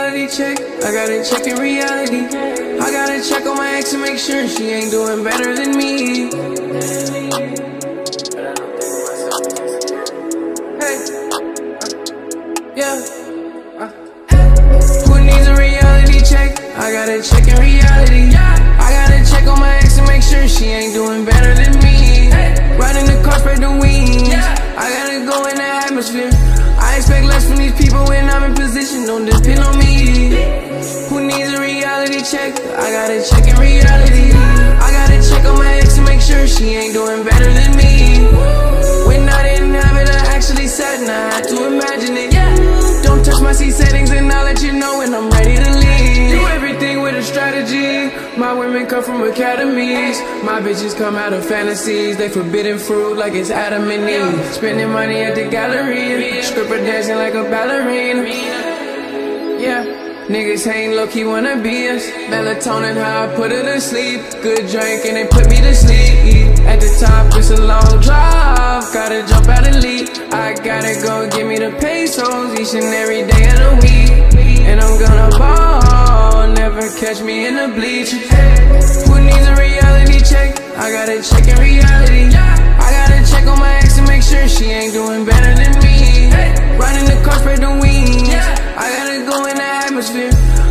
[0.00, 0.58] reality check?
[0.82, 2.24] I gotta check in reality.
[2.24, 7.09] I gotta check on my ex and make sure she ain't doing better than me.
[49.30, 50.20] Academies.
[50.42, 52.16] My bitches come out of fantasies.
[52.16, 54.44] They forbidden fruit like it's Adam and Eve.
[54.52, 56.42] Spending money at the gallery.
[56.42, 58.24] Stripper dancing like a ballerina.
[59.58, 60.00] Yeah.
[60.28, 62.06] Niggas ain't low key wanna be us.
[62.30, 64.20] Melatonin, how I put her to sleep.
[64.42, 66.58] Good drink and it put me to sleep.
[66.70, 68.84] At the top, it's a long drive.
[68.92, 70.08] Gotta jump out and leap.
[70.32, 74.10] I gotta go give me the pesos each and every day of the week.
[74.70, 78.12] And I'm gonna ball, never catch me in the bleach.
[80.80, 82.34] I gotta check in reality.
[82.34, 86.32] I gotta check on my ex and make sure she ain't doing better than me.
[86.80, 88.30] Riding the car, spread the wings.
[88.80, 90.30] I gotta go in the atmosphere.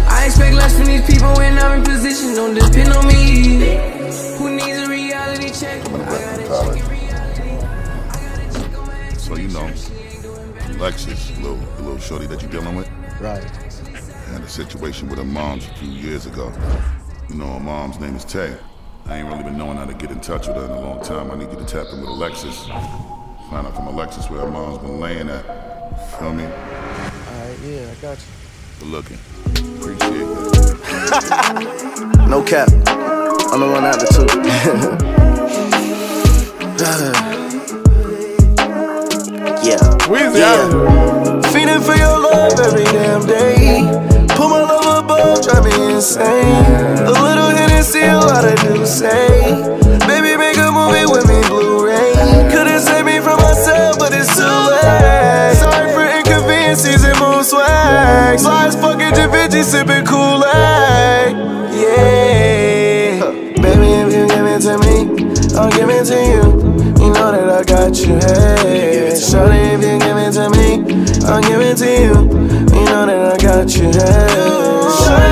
[0.10, 2.34] I expect less from these people when I'm in position.
[2.34, 3.78] Don't depend on me.
[4.40, 5.86] Who needs a reality check?
[5.86, 6.42] I gotta
[8.52, 9.70] check in So you know,
[10.82, 12.90] Lexus, the little, the little shorty that you're dealing with.
[13.22, 13.46] Right.
[13.46, 16.52] I Had a situation with her mom's a few years ago.
[17.30, 18.58] You know, her mom's name is Tay.
[19.08, 21.02] I ain't really been knowing how to get in touch with her in a long
[21.04, 21.32] time.
[21.32, 22.66] I need you to tap in with Alexis.
[22.68, 25.44] Find out from Alexis where her mom's been laying at.
[26.20, 26.44] Feel me?
[26.44, 28.24] Alright, yeah, I got you.
[28.80, 29.18] Good looking.
[29.80, 32.16] Appreciate that.
[32.30, 32.70] No cap.
[33.52, 35.20] I'm the one out the two.
[39.64, 39.80] yeah.
[40.08, 41.42] We the Yeah.
[41.52, 43.82] Feeding for your love every damn day.
[44.30, 46.56] Put my love above, drive me insane.
[47.06, 49.40] A little Hennessy, a lot of do say.
[50.04, 52.12] Baby, make a movie with me, Blu-ray.
[52.52, 55.56] Couldn't save me from myself, but it's too late.
[55.56, 58.38] Sorry for inconveniences and mood swag.
[58.38, 61.38] Slides fucking Da Vinci, sipping Kool-Aid.
[61.72, 63.24] Yeah.
[63.64, 65.24] Baby, if you give it to me,
[65.58, 66.44] I'll give it to you.
[67.00, 69.16] You know that I got you, hey.
[69.16, 70.84] Shawty, if you give it to me,
[71.26, 72.28] I'll give it to you.
[72.76, 75.29] You know that I got you, hey.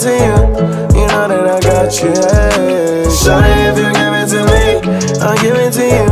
[0.00, 0.16] To you.
[0.96, 2.12] You know that I got you.
[3.10, 4.62] Shawty, if you give it to me,
[5.20, 6.08] I'll give it to you.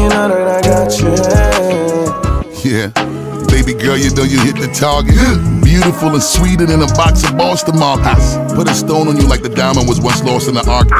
[0.00, 1.14] You know that I got you.
[2.68, 2.90] Yeah.
[3.46, 5.14] Baby girl, you know you hit the target.
[5.62, 8.36] Beautiful and sweeter than a box of Boston markers.
[8.54, 10.96] Put a stone on you like the diamond was once lost in the Arctic.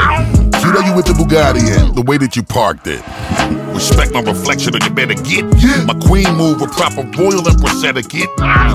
[0.61, 3.03] Cute how you with the Bugatti and the way that you parked it.
[3.81, 5.43] Respect my reflection or you better get.
[5.88, 8.29] My queen move with proper royal empress etiquette.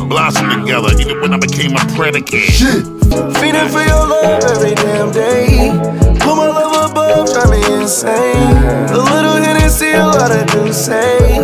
[0.10, 2.50] Blossom together even when I became a predicate.
[2.50, 2.90] Shit.
[3.38, 5.70] Feeding for your love every damn day.
[6.18, 8.58] Put my love above, drive me insane.
[8.90, 11.38] A little Hennessy, a lot of do say.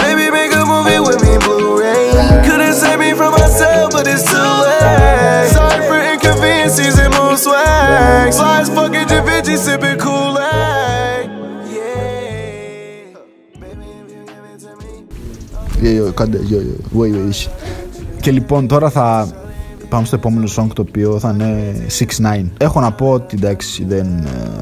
[0.00, 2.16] Baby, make a movie with me, Blu-ray.
[2.48, 5.52] Couldn't save me from myself, but it's too late.
[5.52, 8.32] Sorry for inconveniences and mood swag.
[8.32, 10.71] Slides fucking Da Vinci, sipping Kool-Aid.
[16.14, 17.50] Κάντε, yo, yo, wait, wait.
[18.20, 19.28] Και λοιπόν τώρα θα
[19.88, 23.84] πάμε στο επόμενο song το οποίο θα είναι 6 9 Έχω να πω ότι εντάξει
[23.84, 24.60] δεν, ε,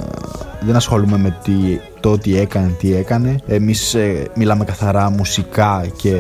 [0.61, 1.53] δεν ασχολούμαι με τι,
[2.01, 3.41] το τι έκανε, τι έκανε.
[3.47, 6.17] Εμείς ε, μιλάμε καθαρά μουσικά και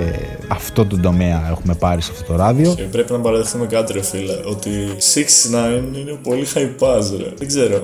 [0.49, 2.75] αυτό το τομέα έχουμε πάρει σε αυτό το ράδιο.
[2.75, 4.71] Και πρέπει να παραδεχθούμε κάτι, ρε φίλε, ότι
[5.15, 7.33] 6ix9ine είναι πολύ hypaz, ρε.
[7.39, 7.81] Δεν ξέρω.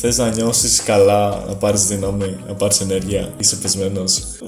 [0.00, 4.04] Θες να νιώσεις καλά, να πάρεις δύναμη, να πάρεις ενέργεια, είσαι πεσμένο.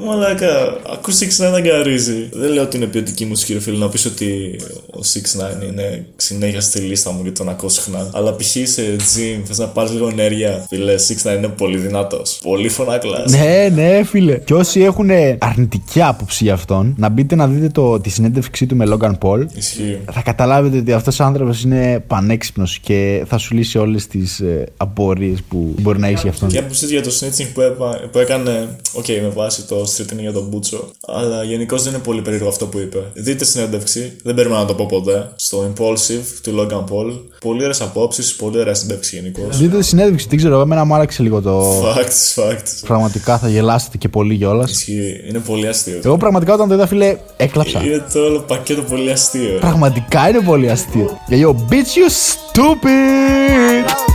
[0.07, 2.29] Μαλάκα, ακού 6ix9ine να γκαρίζει.
[2.33, 6.61] Δεν λέω ότι είναι ποιοτική μουσική, ρε φίλε, να πεις ότι ο 6ix9ine είναι συνέχεια
[6.61, 8.11] στη λίστα μου γιατί τον ακούω συχνά.
[8.13, 8.47] Αλλά π.χ.
[8.47, 10.65] σε gym, θες να πάρεις λίγο ενέργεια.
[10.69, 12.39] Φίλε, 6ix9ine είναι πολύ δυνατός.
[12.43, 13.33] Πολύ φωνάκλας.
[13.33, 14.39] Ναι, ναι, φίλε.
[14.39, 18.77] Και όσοι έχουν αρνητική άποψη για αυτόν, να μπείτε να δείτε το, τη συνέντευξή του
[18.77, 19.47] με Logan Paul.
[19.57, 19.99] Ισχύει.
[20.13, 24.67] Θα καταλάβετε ότι αυτός ο άνθρωπος είναι πανέξυπνος και θα σου λύσει όλες τις ε,
[24.77, 26.49] απορίες που μπορεί να έχει για αυτόν.
[26.49, 30.21] Και άποψη για το snitching που, έπα- που έκανε, οκ, με βάση το street είναι
[30.21, 30.91] για τον Μπούτσο.
[31.07, 32.99] Αλλά γενικώς δεν είναι πολύ περίεργο αυτό που είπε.
[33.15, 35.33] Δείτε συνέντευξη, δεν περιμένω να το πω ποτέ.
[35.37, 37.19] Στο Impulsive του Logan Paul.
[37.41, 39.59] Πολύ ωραίες απόψεις, πολύ ωραία συνέντευξη γενικώς.
[39.59, 41.83] Δείτε τη συνέντευξη, δεν ξέρω, εμένα μου άραξε λίγο το.
[41.83, 42.81] Facts, facts.
[42.87, 44.71] Πραγματικά θα γελάσετε και πολύ κιόλας.
[44.71, 46.01] Ισχύει, είναι πολύ αστείο.
[46.05, 47.85] Εγώ πραγματικά όταν το είδα, φίλε, έκλαψα.
[47.85, 49.59] Είναι το όλο πακέτο πολύ αστείο.
[49.61, 51.19] Πραγματικά είναι πολύ αστείο.
[51.29, 54.14] Για yo, bitch, you stupid!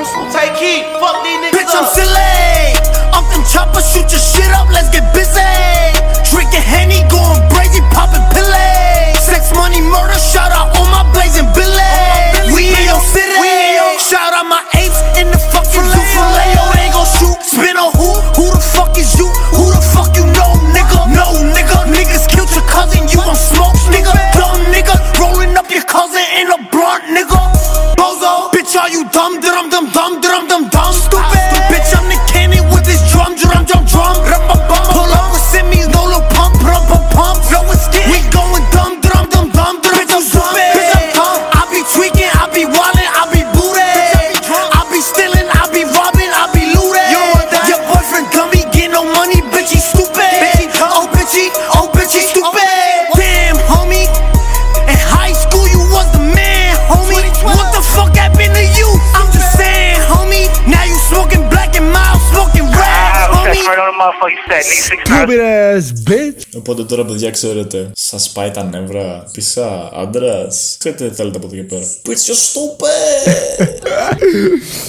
[0.00, 0.32] Fake.
[0.32, 1.60] Take heat, fuck these niggas.
[1.60, 2.72] Bitch, I'm silly.
[3.12, 5.44] Off them chopper, shoot your shit up, let's get busy.
[6.24, 9.12] Drinking Henny, going crazy, popping pillay.
[9.20, 11.76] Sex, money, murder, shout out all my blazing billy.
[12.54, 13.36] We in your city.
[14.00, 16.09] Shout out my apes in the fucking zoo
[64.90, 66.42] Stupid ass bitch!
[66.56, 69.24] Οπότε τώρα, παιδιά, ξέρετε, σας πάει τα νεύρα.
[69.32, 70.76] Πισά, άντρας.
[70.78, 71.82] Ξέρετε τι θέλετε από εδώ και πέρα.
[71.82, 73.32] Bitch, you're stupid!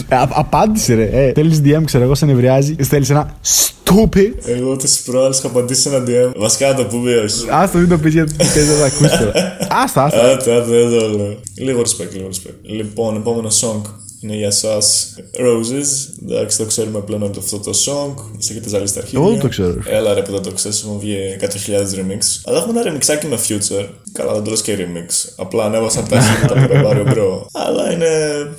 [0.10, 1.10] Ε, α- απάντησε ρε.
[1.12, 2.76] Ε, Θέλεις DM, ξέρω εγώ, σε νευριάζει.
[2.80, 4.32] Στέλνει ένα stupid.
[4.46, 6.32] Εγώ τις προάλλες είχα απαντήσει σε ένα DM.
[6.36, 7.46] Βασικά να το πούμε, όχι.
[7.50, 9.58] Άστο, μην το πεις γιατί δεν θα το ακούσεις τώρα.
[9.70, 10.22] Άστα, άστα.
[10.32, 11.40] Άντε, άντε, δεν το λέω.
[11.58, 12.56] Λίγο respect, λίγο respect.
[12.62, 13.82] Λοιπόν, επόμενο song
[14.24, 15.88] είναι για εσάς Roses.
[16.30, 18.14] Εντάξει, το ξέρουμε πλέον από αυτό το song.
[18.16, 19.20] Μα έχετε ζαλίσει τα αρχίδια.
[19.22, 19.76] Εγώ δεν το ξέρω.
[19.86, 22.20] Έλα ρε που δεν το ξέρεις, έχουν βγει 100.000 remix.
[22.46, 23.88] Αλλά έχουμε ένα remixάκι με future.
[24.12, 25.30] Καλά, δεν το λες και remix.
[25.38, 27.48] Απλά ανέβασαν τα αρχίδια τα προβάριο μπρο.
[27.54, 28.08] Αλλά είναι.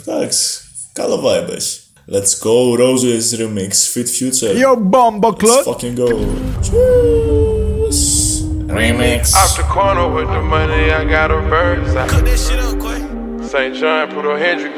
[0.07, 0.61] εντάξει.
[0.93, 1.77] Καλό vibe έχει.
[2.11, 4.53] Let's go, Roses remix, Fit Future.
[4.63, 5.65] Yo, bomba Let's clot.
[5.71, 6.09] fucking go.
[8.79, 9.23] Remix.
[9.41, 12.09] Out the corner with the money, I got a bird's eye.
[12.09, 13.01] Cook that shit up, Quay.
[13.53, 13.75] St.
[13.81, 14.75] John, put on Hendrix.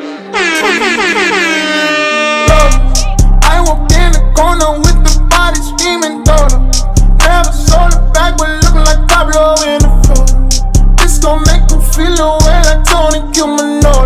[11.25, 14.05] Gon' make them feel the way like Tony Cumanolo.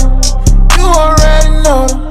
[0.78, 2.08] You already know them.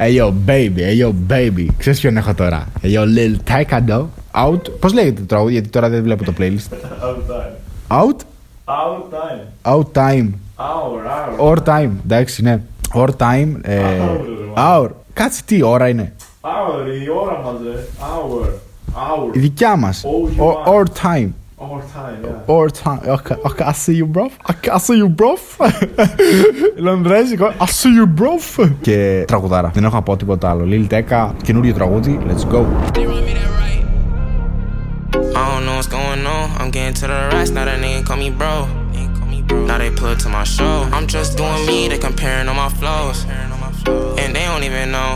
[0.00, 1.66] Hey yo baby, hey yo baby.
[1.78, 2.66] Ξέρεις ποιον έχω τώρα.
[2.82, 4.04] Hey yo Lil Tecado.
[4.34, 4.60] Out.
[4.80, 6.72] Πώς λέγεται το τραγούδι, γιατί τώρα δεν βλέπω το playlist.
[7.02, 8.00] Out time.
[8.00, 8.16] Out.
[8.64, 9.72] Out time.
[9.72, 10.28] Out time.
[10.58, 11.00] Hour,
[11.40, 11.56] hour.
[11.56, 11.90] Or time.
[12.04, 12.60] Εντάξει, ναι.
[12.94, 13.48] Or time.
[13.62, 13.80] Ε,
[14.56, 14.88] hour.
[15.12, 16.12] Κάτσε τι ώρα είναι.
[16.40, 17.84] Hour, η ώρα μας, ρε.
[18.00, 18.46] Hour.
[18.94, 19.34] Hour.
[19.36, 20.04] Η δικιά μας.
[20.04, 20.84] Oh, you Or, are.
[20.84, 21.28] or time.
[21.61, 22.53] Hour time, yeah.
[22.53, 23.01] Or time.
[23.17, 24.25] Okay, okay, I see you, bro.
[24.51, 25.37] Okay, I see you, bro.
[26.75, 27.45] Λονδρέζικο.
[27.45, 28.33] I see you, bro.
[28.81, 29.71] Και τραγουδάρα.
[29.73, 30.65] Δεν έχω να πω τίποτα άλλο.
[30.69, 32.19] Lil Tecca, καινούριο τραγούδι.
[32.27, 32.65] Let's go.
[35.35, 36.45] I don't know what's going on.
[36.59, 37.53] I'm getting to the rest.
[37.53, 38.55] Now that nigga call me bro.
[39.67, 40.75] Now they put to my show.
[40.95, 41.79] I'm just doing me.
[41.91, 43.19] They comparing all my flows.
[44.21, 45.11] And they don't even know.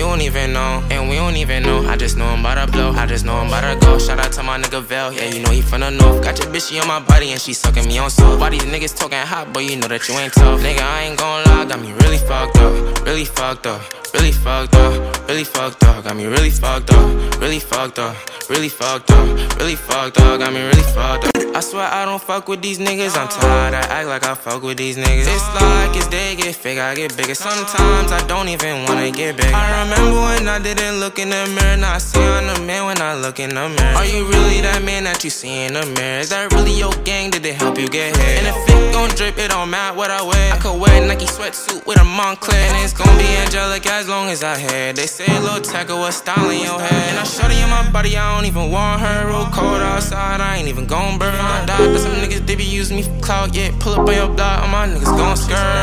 [0.00, 0.82] You don't even know.
[0.90, 1.86] And we don't even know.
[1.86, 2.90] I just know I'm about to blow.
[2.92, 3.98] I just know I'm about to go.
[3.98, 5.12] Shout out to my nigga Vel.
[5.12, 6.24] Yeah, you know he from the north.
[6.24, 8.40] Got your bitch, on my body and she sucking me on soft.
[8.40, 10.58] Why these niggas talking hot, but you know that you ain't tough.
[10.60, 11.66] Nigga, I ain't gon' lie.
[11.66, 13.04] Got me really fucked up.
[13.04, 13.82] Really fucked up.
[14.14, 15.28] Really fucked up.
[15.28, 16.02] Really fucked up.
[16.02, 17.38] Got me really fucked up.
[17.38, 18.16] Really fucked up.
[18.48, 19.58] Really fucked up.
[19.58, 20.40] Really fucked up.
[20.40, 21.40] Got me really fucked up.
[21.54, 23.18] I swear I don't fuck with these niggas.
[23.18, 23.74] I'm tired.
[23.74, 25.28] I act like I fuck with these niggas.
[25.28, 27.34] It's like as they get fake, I get bigger.
[27.34, 29.54] Sometimes I don't even wanna get bigger.
[29.54, 31.76] I remember when I didn't look in the mirror.
[31.76, 33.96] Now I see I'm the man when I look in the mirror.
[33.98, 36.20] Are you really that man that you see in the mirror?
[36.20, 37.30] Is that really your gang?
[37.30, 38.38] Did they help you get here?
[38.38, 40.54] And if it gon' drip, it don't matter what I wear.
[40.54, 42.54] I could wear a Nike sweatsuit with a Moncler.
[42.54, 44.96] And it's gon' be angelic as long as I had.
[44.96, 47.10] They say little tackle was styling your head.
[47.10, 49.26] And I shorty in my body, I don't even want her.
[49.26, 51.34] Real cold outside, I ain't even gon' burn.
[51.34, 53.54] I died, but some niggas, they be using me for clout.
[53.54, 55.79] Yeah, pull up on your block, all my niggas gon' skirt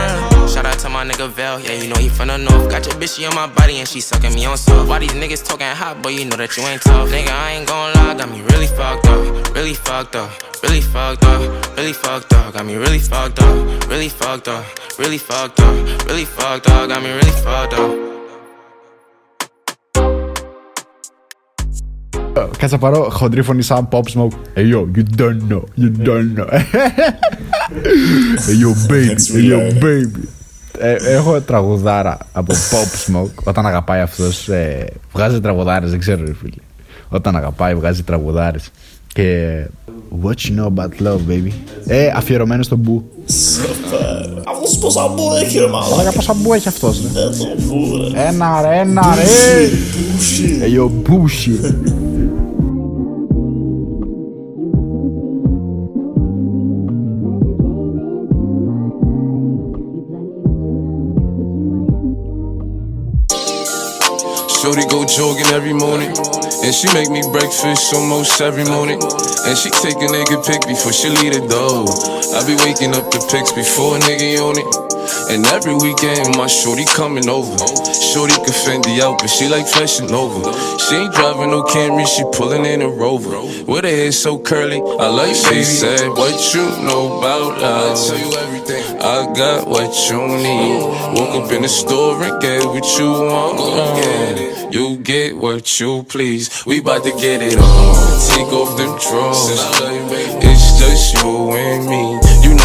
[0.97, 2.71] Shout out to my nigga Vel, yeah, you know he from the north.
[2.71, 4.89] Got your bitch, she on my body and she sucking me on soft.
[4.89, 7.11] Why these niggas talking hot, but you know that you ain't tough.
[7.11, 9.55] Nigga, I ain't gon' lie, got me really fucked up.
[9.55, 10.31] Really fucked up.
[10.63, 14.65] Really fucked up, really fucked up, got me really fucked up, really fucked up,
[14.99, 15.75] really fucked up,
[16.07, 17.91] really fucked up, got me really fucked up.
[22.59, 24.33] Κάτσε να πάρω χοντρή φωνή σαν Pop Smoke.
[24.55, 26.49] Hey yo, you don't know, you don't know.
[28.47, 30.29] hey yo, baby, hey yo, baby.
[30.80, 33.44] Ε, έχω τραγουδάρα από Pop Smoke.
[33.44, 36.62] Όταν αγαπάει αυτός ε, βγάζει τραγουδάρες, δεν ξέρω ρε φίλε.
[37.10, 38.70] Όταν αγαπάει βγάζει τραγουδάρες.
[39.14, 39.58] Και
[40.24, 41.52] What you know about love, baby.
[41.86, 43.04] Ε, αφιερωμένο στον Μπου.
[44.48, 45.90] Αυτός πόσα μπου έχει ρε μάλλον.
[45.90, 47.08] Μαλάκα πόσα Μπου έχει αυτός ρε.
[47.22, 48.28] Δεν το μπου ρε.
[48.28, 49.24] Ένα ρε, ένα ρε.
[50.62, 51.74] Hey yo, bullshit.
[64.68, 66.12] Shorty go jogging every morning.
[66.64, 69.00] And she make me breakfast almost every morning.
[69.02, 71.86] And she take a nigga pic before she leave the door.
[72.36, 74.88] I be waking up the pics before a nigga on it.
[75.32, 77.58] And every weekend my shorty coming over.
[78.12, 80.52] Shorty can Fendi out, but she like flashing over.
[80.80, 83.40] She ain't driving no Camry, she pulling in a Rover.
[83.66, 87.98] With her hair so curly, I like she said, What you know about love?
[87.98, 88.84] I tell you everything.
[89.00, 90.82] I got what you need.
[91.18, 94.74] Woke up in the store and get what you want.
[94.74, 96.47] You get what you please.
[96.66, 97.96] We bout to get it on.
[98.30, 99.50] Take off them drawers.
[100.44, 102.37] It's just you and me.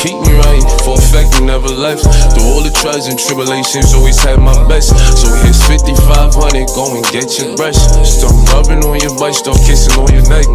[0.00, 2.04] keep me right, for a fact you never left.
[2.34, 4.92] Through all the trials and tribulations, always had my best.
[5.16, 7.78] So here's 5500, go and get your brush.
[8.04, 10.46] Start rubbing on your butt, start kissing on your neck.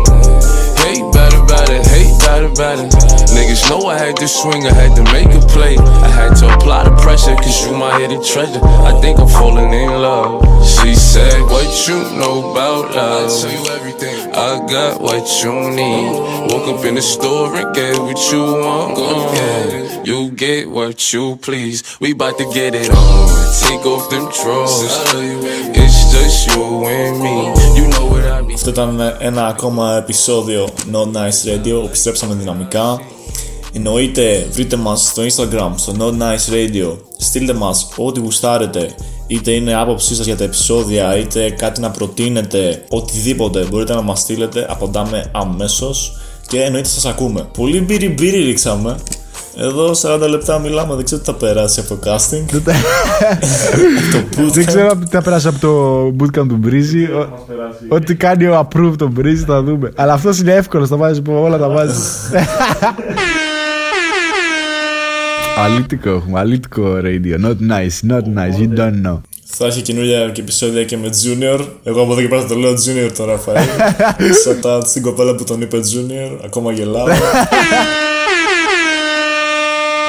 [0.83, 2.87] Hate better, better, hate better, better.
[3.35, 5.77] Niggas know I had to swing, I had to make a play.
[5.77, 8.59] I had to apply the pressure, cause you my hidden treasure.
[8.63, 10.43] I think I'm falling in love.
[10.65, 13.29] She said, What you know about love?
[13.29, 14.33] I tell you everything.
[14.33, 16.11] I got what you need.
[16.51, 18.95] Woke up in the store and get what you want.
[18.95, 20.05] Go get.
[20.05, 21.99] You get what you please.
[21.99, 23.43] We bout to get it on.
[23.61, 24.71] Take off them drawers.
[25.75, 26.63] It's just you
[26.95, 27.35] and me.
[27.77, 28.53] You know what I be.
[28.53, 31.83] Αυτό ήταν ένα ακόμα επεισόδιο No Nice Radio.
[31.85, 33.01] Επιστρέψαμε δυναμικά.
[33.73, 36.97] Εννοείται βρείτε μας στο Instagram, στο No Nice Radio.
[37.17, 38.95] Στείλτε μας ό,τι γουστάρετε.
[39.27, 44.19] Είτε είναι άποψή σας για τα επεισόδια, είτε κάτι να προτείνετε, οτιδήποτε μπορείτε να μας
[44.19, 44.65] στείλετε.
[44.69, 46.17] Απαντάμε αμέσως.
[46.47, 47.47] Και εννοείται σας ακούμε.
[47.57, 48.95] Πολύ μπύρι μπύρι ρίξαμε.
[49.57, 52.61] Εδώ 40 λεπτά μιλάμε, δεν ξέρω τι θα περάσει από το casting.
[54.35, 57.09] το Δεν ξέρω τι θα περάσει από το bootcamp του Μπρίζη.
[57.87, 59.91] Ό,τι κάνει ο approve τον Μπρίζη θα δούμε.
[59.95, 62.01] Αλλά αυτός είναι εύκολος, τα βάζει όλα τα βάζει.
[65.57, 67.45] Αλήτικο έχουμε, αλήτικο radio.
[67.45, 69.21] Not nice, not nice, you don't know.
[69.55, 71.65] Θα έχει καινούργια και επεισόδια και με Junior.
[71.83, 73.67] Εγώ από εδώ και πέρα θα το λέω Junior τον Ραφαήλ.
[74.43, 76.39] Σατά στην κοπέλα που τον είπε Junior.
[76.45, 77.05] Ακόμα γελάω.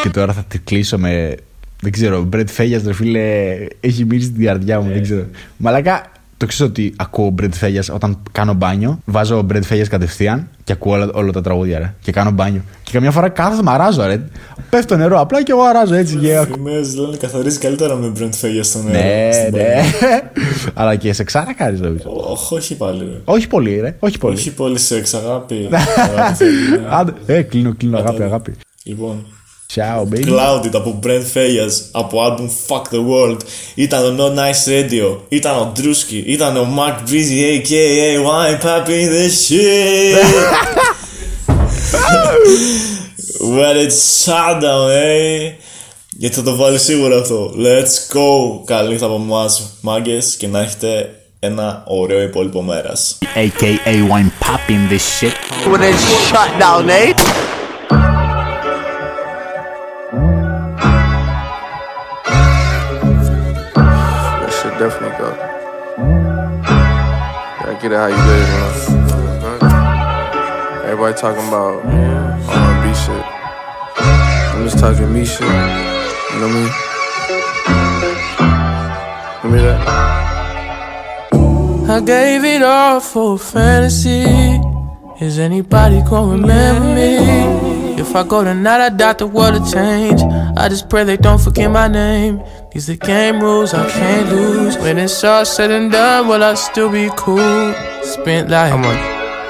[0.05, 1.35] Και τώρα θα τη κλείσω με.
[1.81, 4.93] Δεν ξέρω, Μπρετ Φέγια, ρε φίλε, έχει μείνει στην καρδιά μου.
[4.93, 5.27] Δεν ξέρω.
[5.57, 8.99] Μαλάκα, το ξέρω ότι ακούω Μπρετ Φέγια όταν κάνω μπάνιο.
[9.05, 11.95] Βάζω Μπρετ Φέγια κατευθείαν και ακούω όλα, όλα τα τραγούδια, ρε.
[12.01, 12.63] Και κάνω μπάνιο.
[12.83, 14.21] Και καμιά φορά κάθομαι με αράζω, ρε.
[14.71, 16.17] Πέφτει το νερό απλά και εγώ αράζω έτσι.
[16.17, 16.47] Και...
[16.53, 18.99] Φημές λένε καθαρίζει καλύτερα με Brent Φέγια στο νερό.
[18.99, 19.63] Ναι, στην ναι.
[19.63, 20.33] μπάνια.
[20.81, 22.05] Αλλά και σε ξάρα κάνει, νομίζω.
[22.07, 22.99] Όχι, όχι πάλι.
[22.99, 23.21] Ρε.
[23.25, 23.97] Όχι πολύ, ρε.
[23.99, 24.35] Όχι πολύ.
[24.35, 25.69] Όχι πολύ σεξ, αγάπη.
[26.11, 26.87] Αγάπη θέλει, ναι.
[26.91, 28.55] Άντε, ε, κλείνω, κλείνω, αγάπη, αγάπη.
[28.83, 29.27] Λοιπόν.
[29.75, 30.25] Ciao, baby.
[30.25, 33.37] Clouded από Brent Fayas από album Fuck the World
[33.75, 39.09] ήταν ο No Nice Radio ήταν ο Drewski ήταν ο Mark Breezy aka Wine Pappy
[39.15, 40.25] the shit
[43.57, 45.53] When it's shutdown eh
[46.17, 50.61] γιατί θα το βάλει σίγουρα αυτό Let's go καλή νύχτα από εμάς μάγκες και να
[50.61, 55.35] έχετε ένα ωραίο υπόλοιπο μέρας AKA wine popping this shit.
[55.71, 57.34] When it's shut down, eh?
[67.85, 68.49] Get it how you live,
[69.61, 69.71] man.
[70.87, 73.25] Everybody talking about R&B shit.
[74.55, 75.43] I'm just talking me shit.
[75.43, 76.71] You know mean?
[79.43, 79.81] Give me that.
[81.91, 84.25] I gave it all for fantasy.
[85.21, 87.74] Is anybody gonna remember me?
[87.97, 90.21] If I go tonight, I doubt the world will change.
[90.57, 92.43] I just pray they don't forget my name.
[92.73, 94.77] These the game rules I can't lose.
[94.79, 97.73] When it's all said and done, will I still be cool?
[98.03, 98.73] Spent like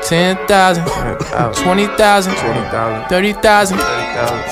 [0.05, 0.85] 10,000,
[1.55, 2.35] 20,000,
[3.09, 3.79] 30,000,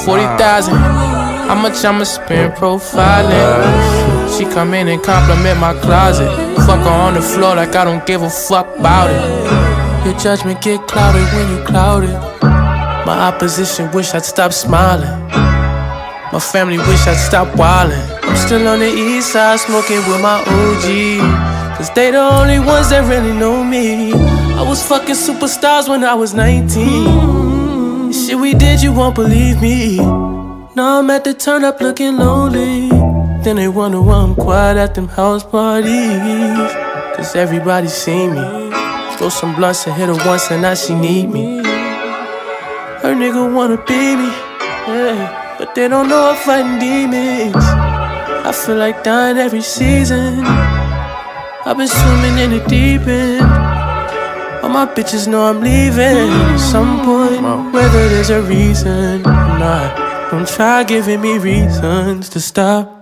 [0.04, 0.74] 40,000.
[0.74, 4.38] How much I'ma spend profiling?
[4.38, 6.30] She come in and compliment my closet.
[6.64, 10.06] Fuck her on the floor like I don't give a fuck about it.
[10.06, 12.31] Your judgment get clouded when you clouded.
[13.04, 15.10] My opposition wish I'd stop smiling.
[16.32, 18.20] My family wish I'd stop wildin'.
[18.22, 21.76] I'm still on the east side smoking with my OG.
[21.76, 24.12] Cause they the only ones that really know me.
[24.54, 28.08] I was fucking superstars when I was 19.
[28.08, 29.96] The shit we did, you won't believe me.
[30.76, 32.88] Now I'm at the turn up looking lonely.
[33.42, 36.72] Then they wonder why I'm quiet at them house parties.
[37.16, 38.70] Cause everybody see me.
[39.16, 41.61] Throw some blunts and hit her once and now she need me.
[43.12, 44.30] Her nigga wanna be me.
[44.88, 47.54] Yeah, but they don't know I'm fighting demons.
[47.56, 50.42] I feel like dying every season.
[51.66, 53.44] I've been swimming in the deep end.
[54.62, 57.42] All my bitches know I'm leaving at some point,
[57.74, 60.30] whether there's a reason or not.
[60.30, 63.01] Don't try giving me reasons to stop.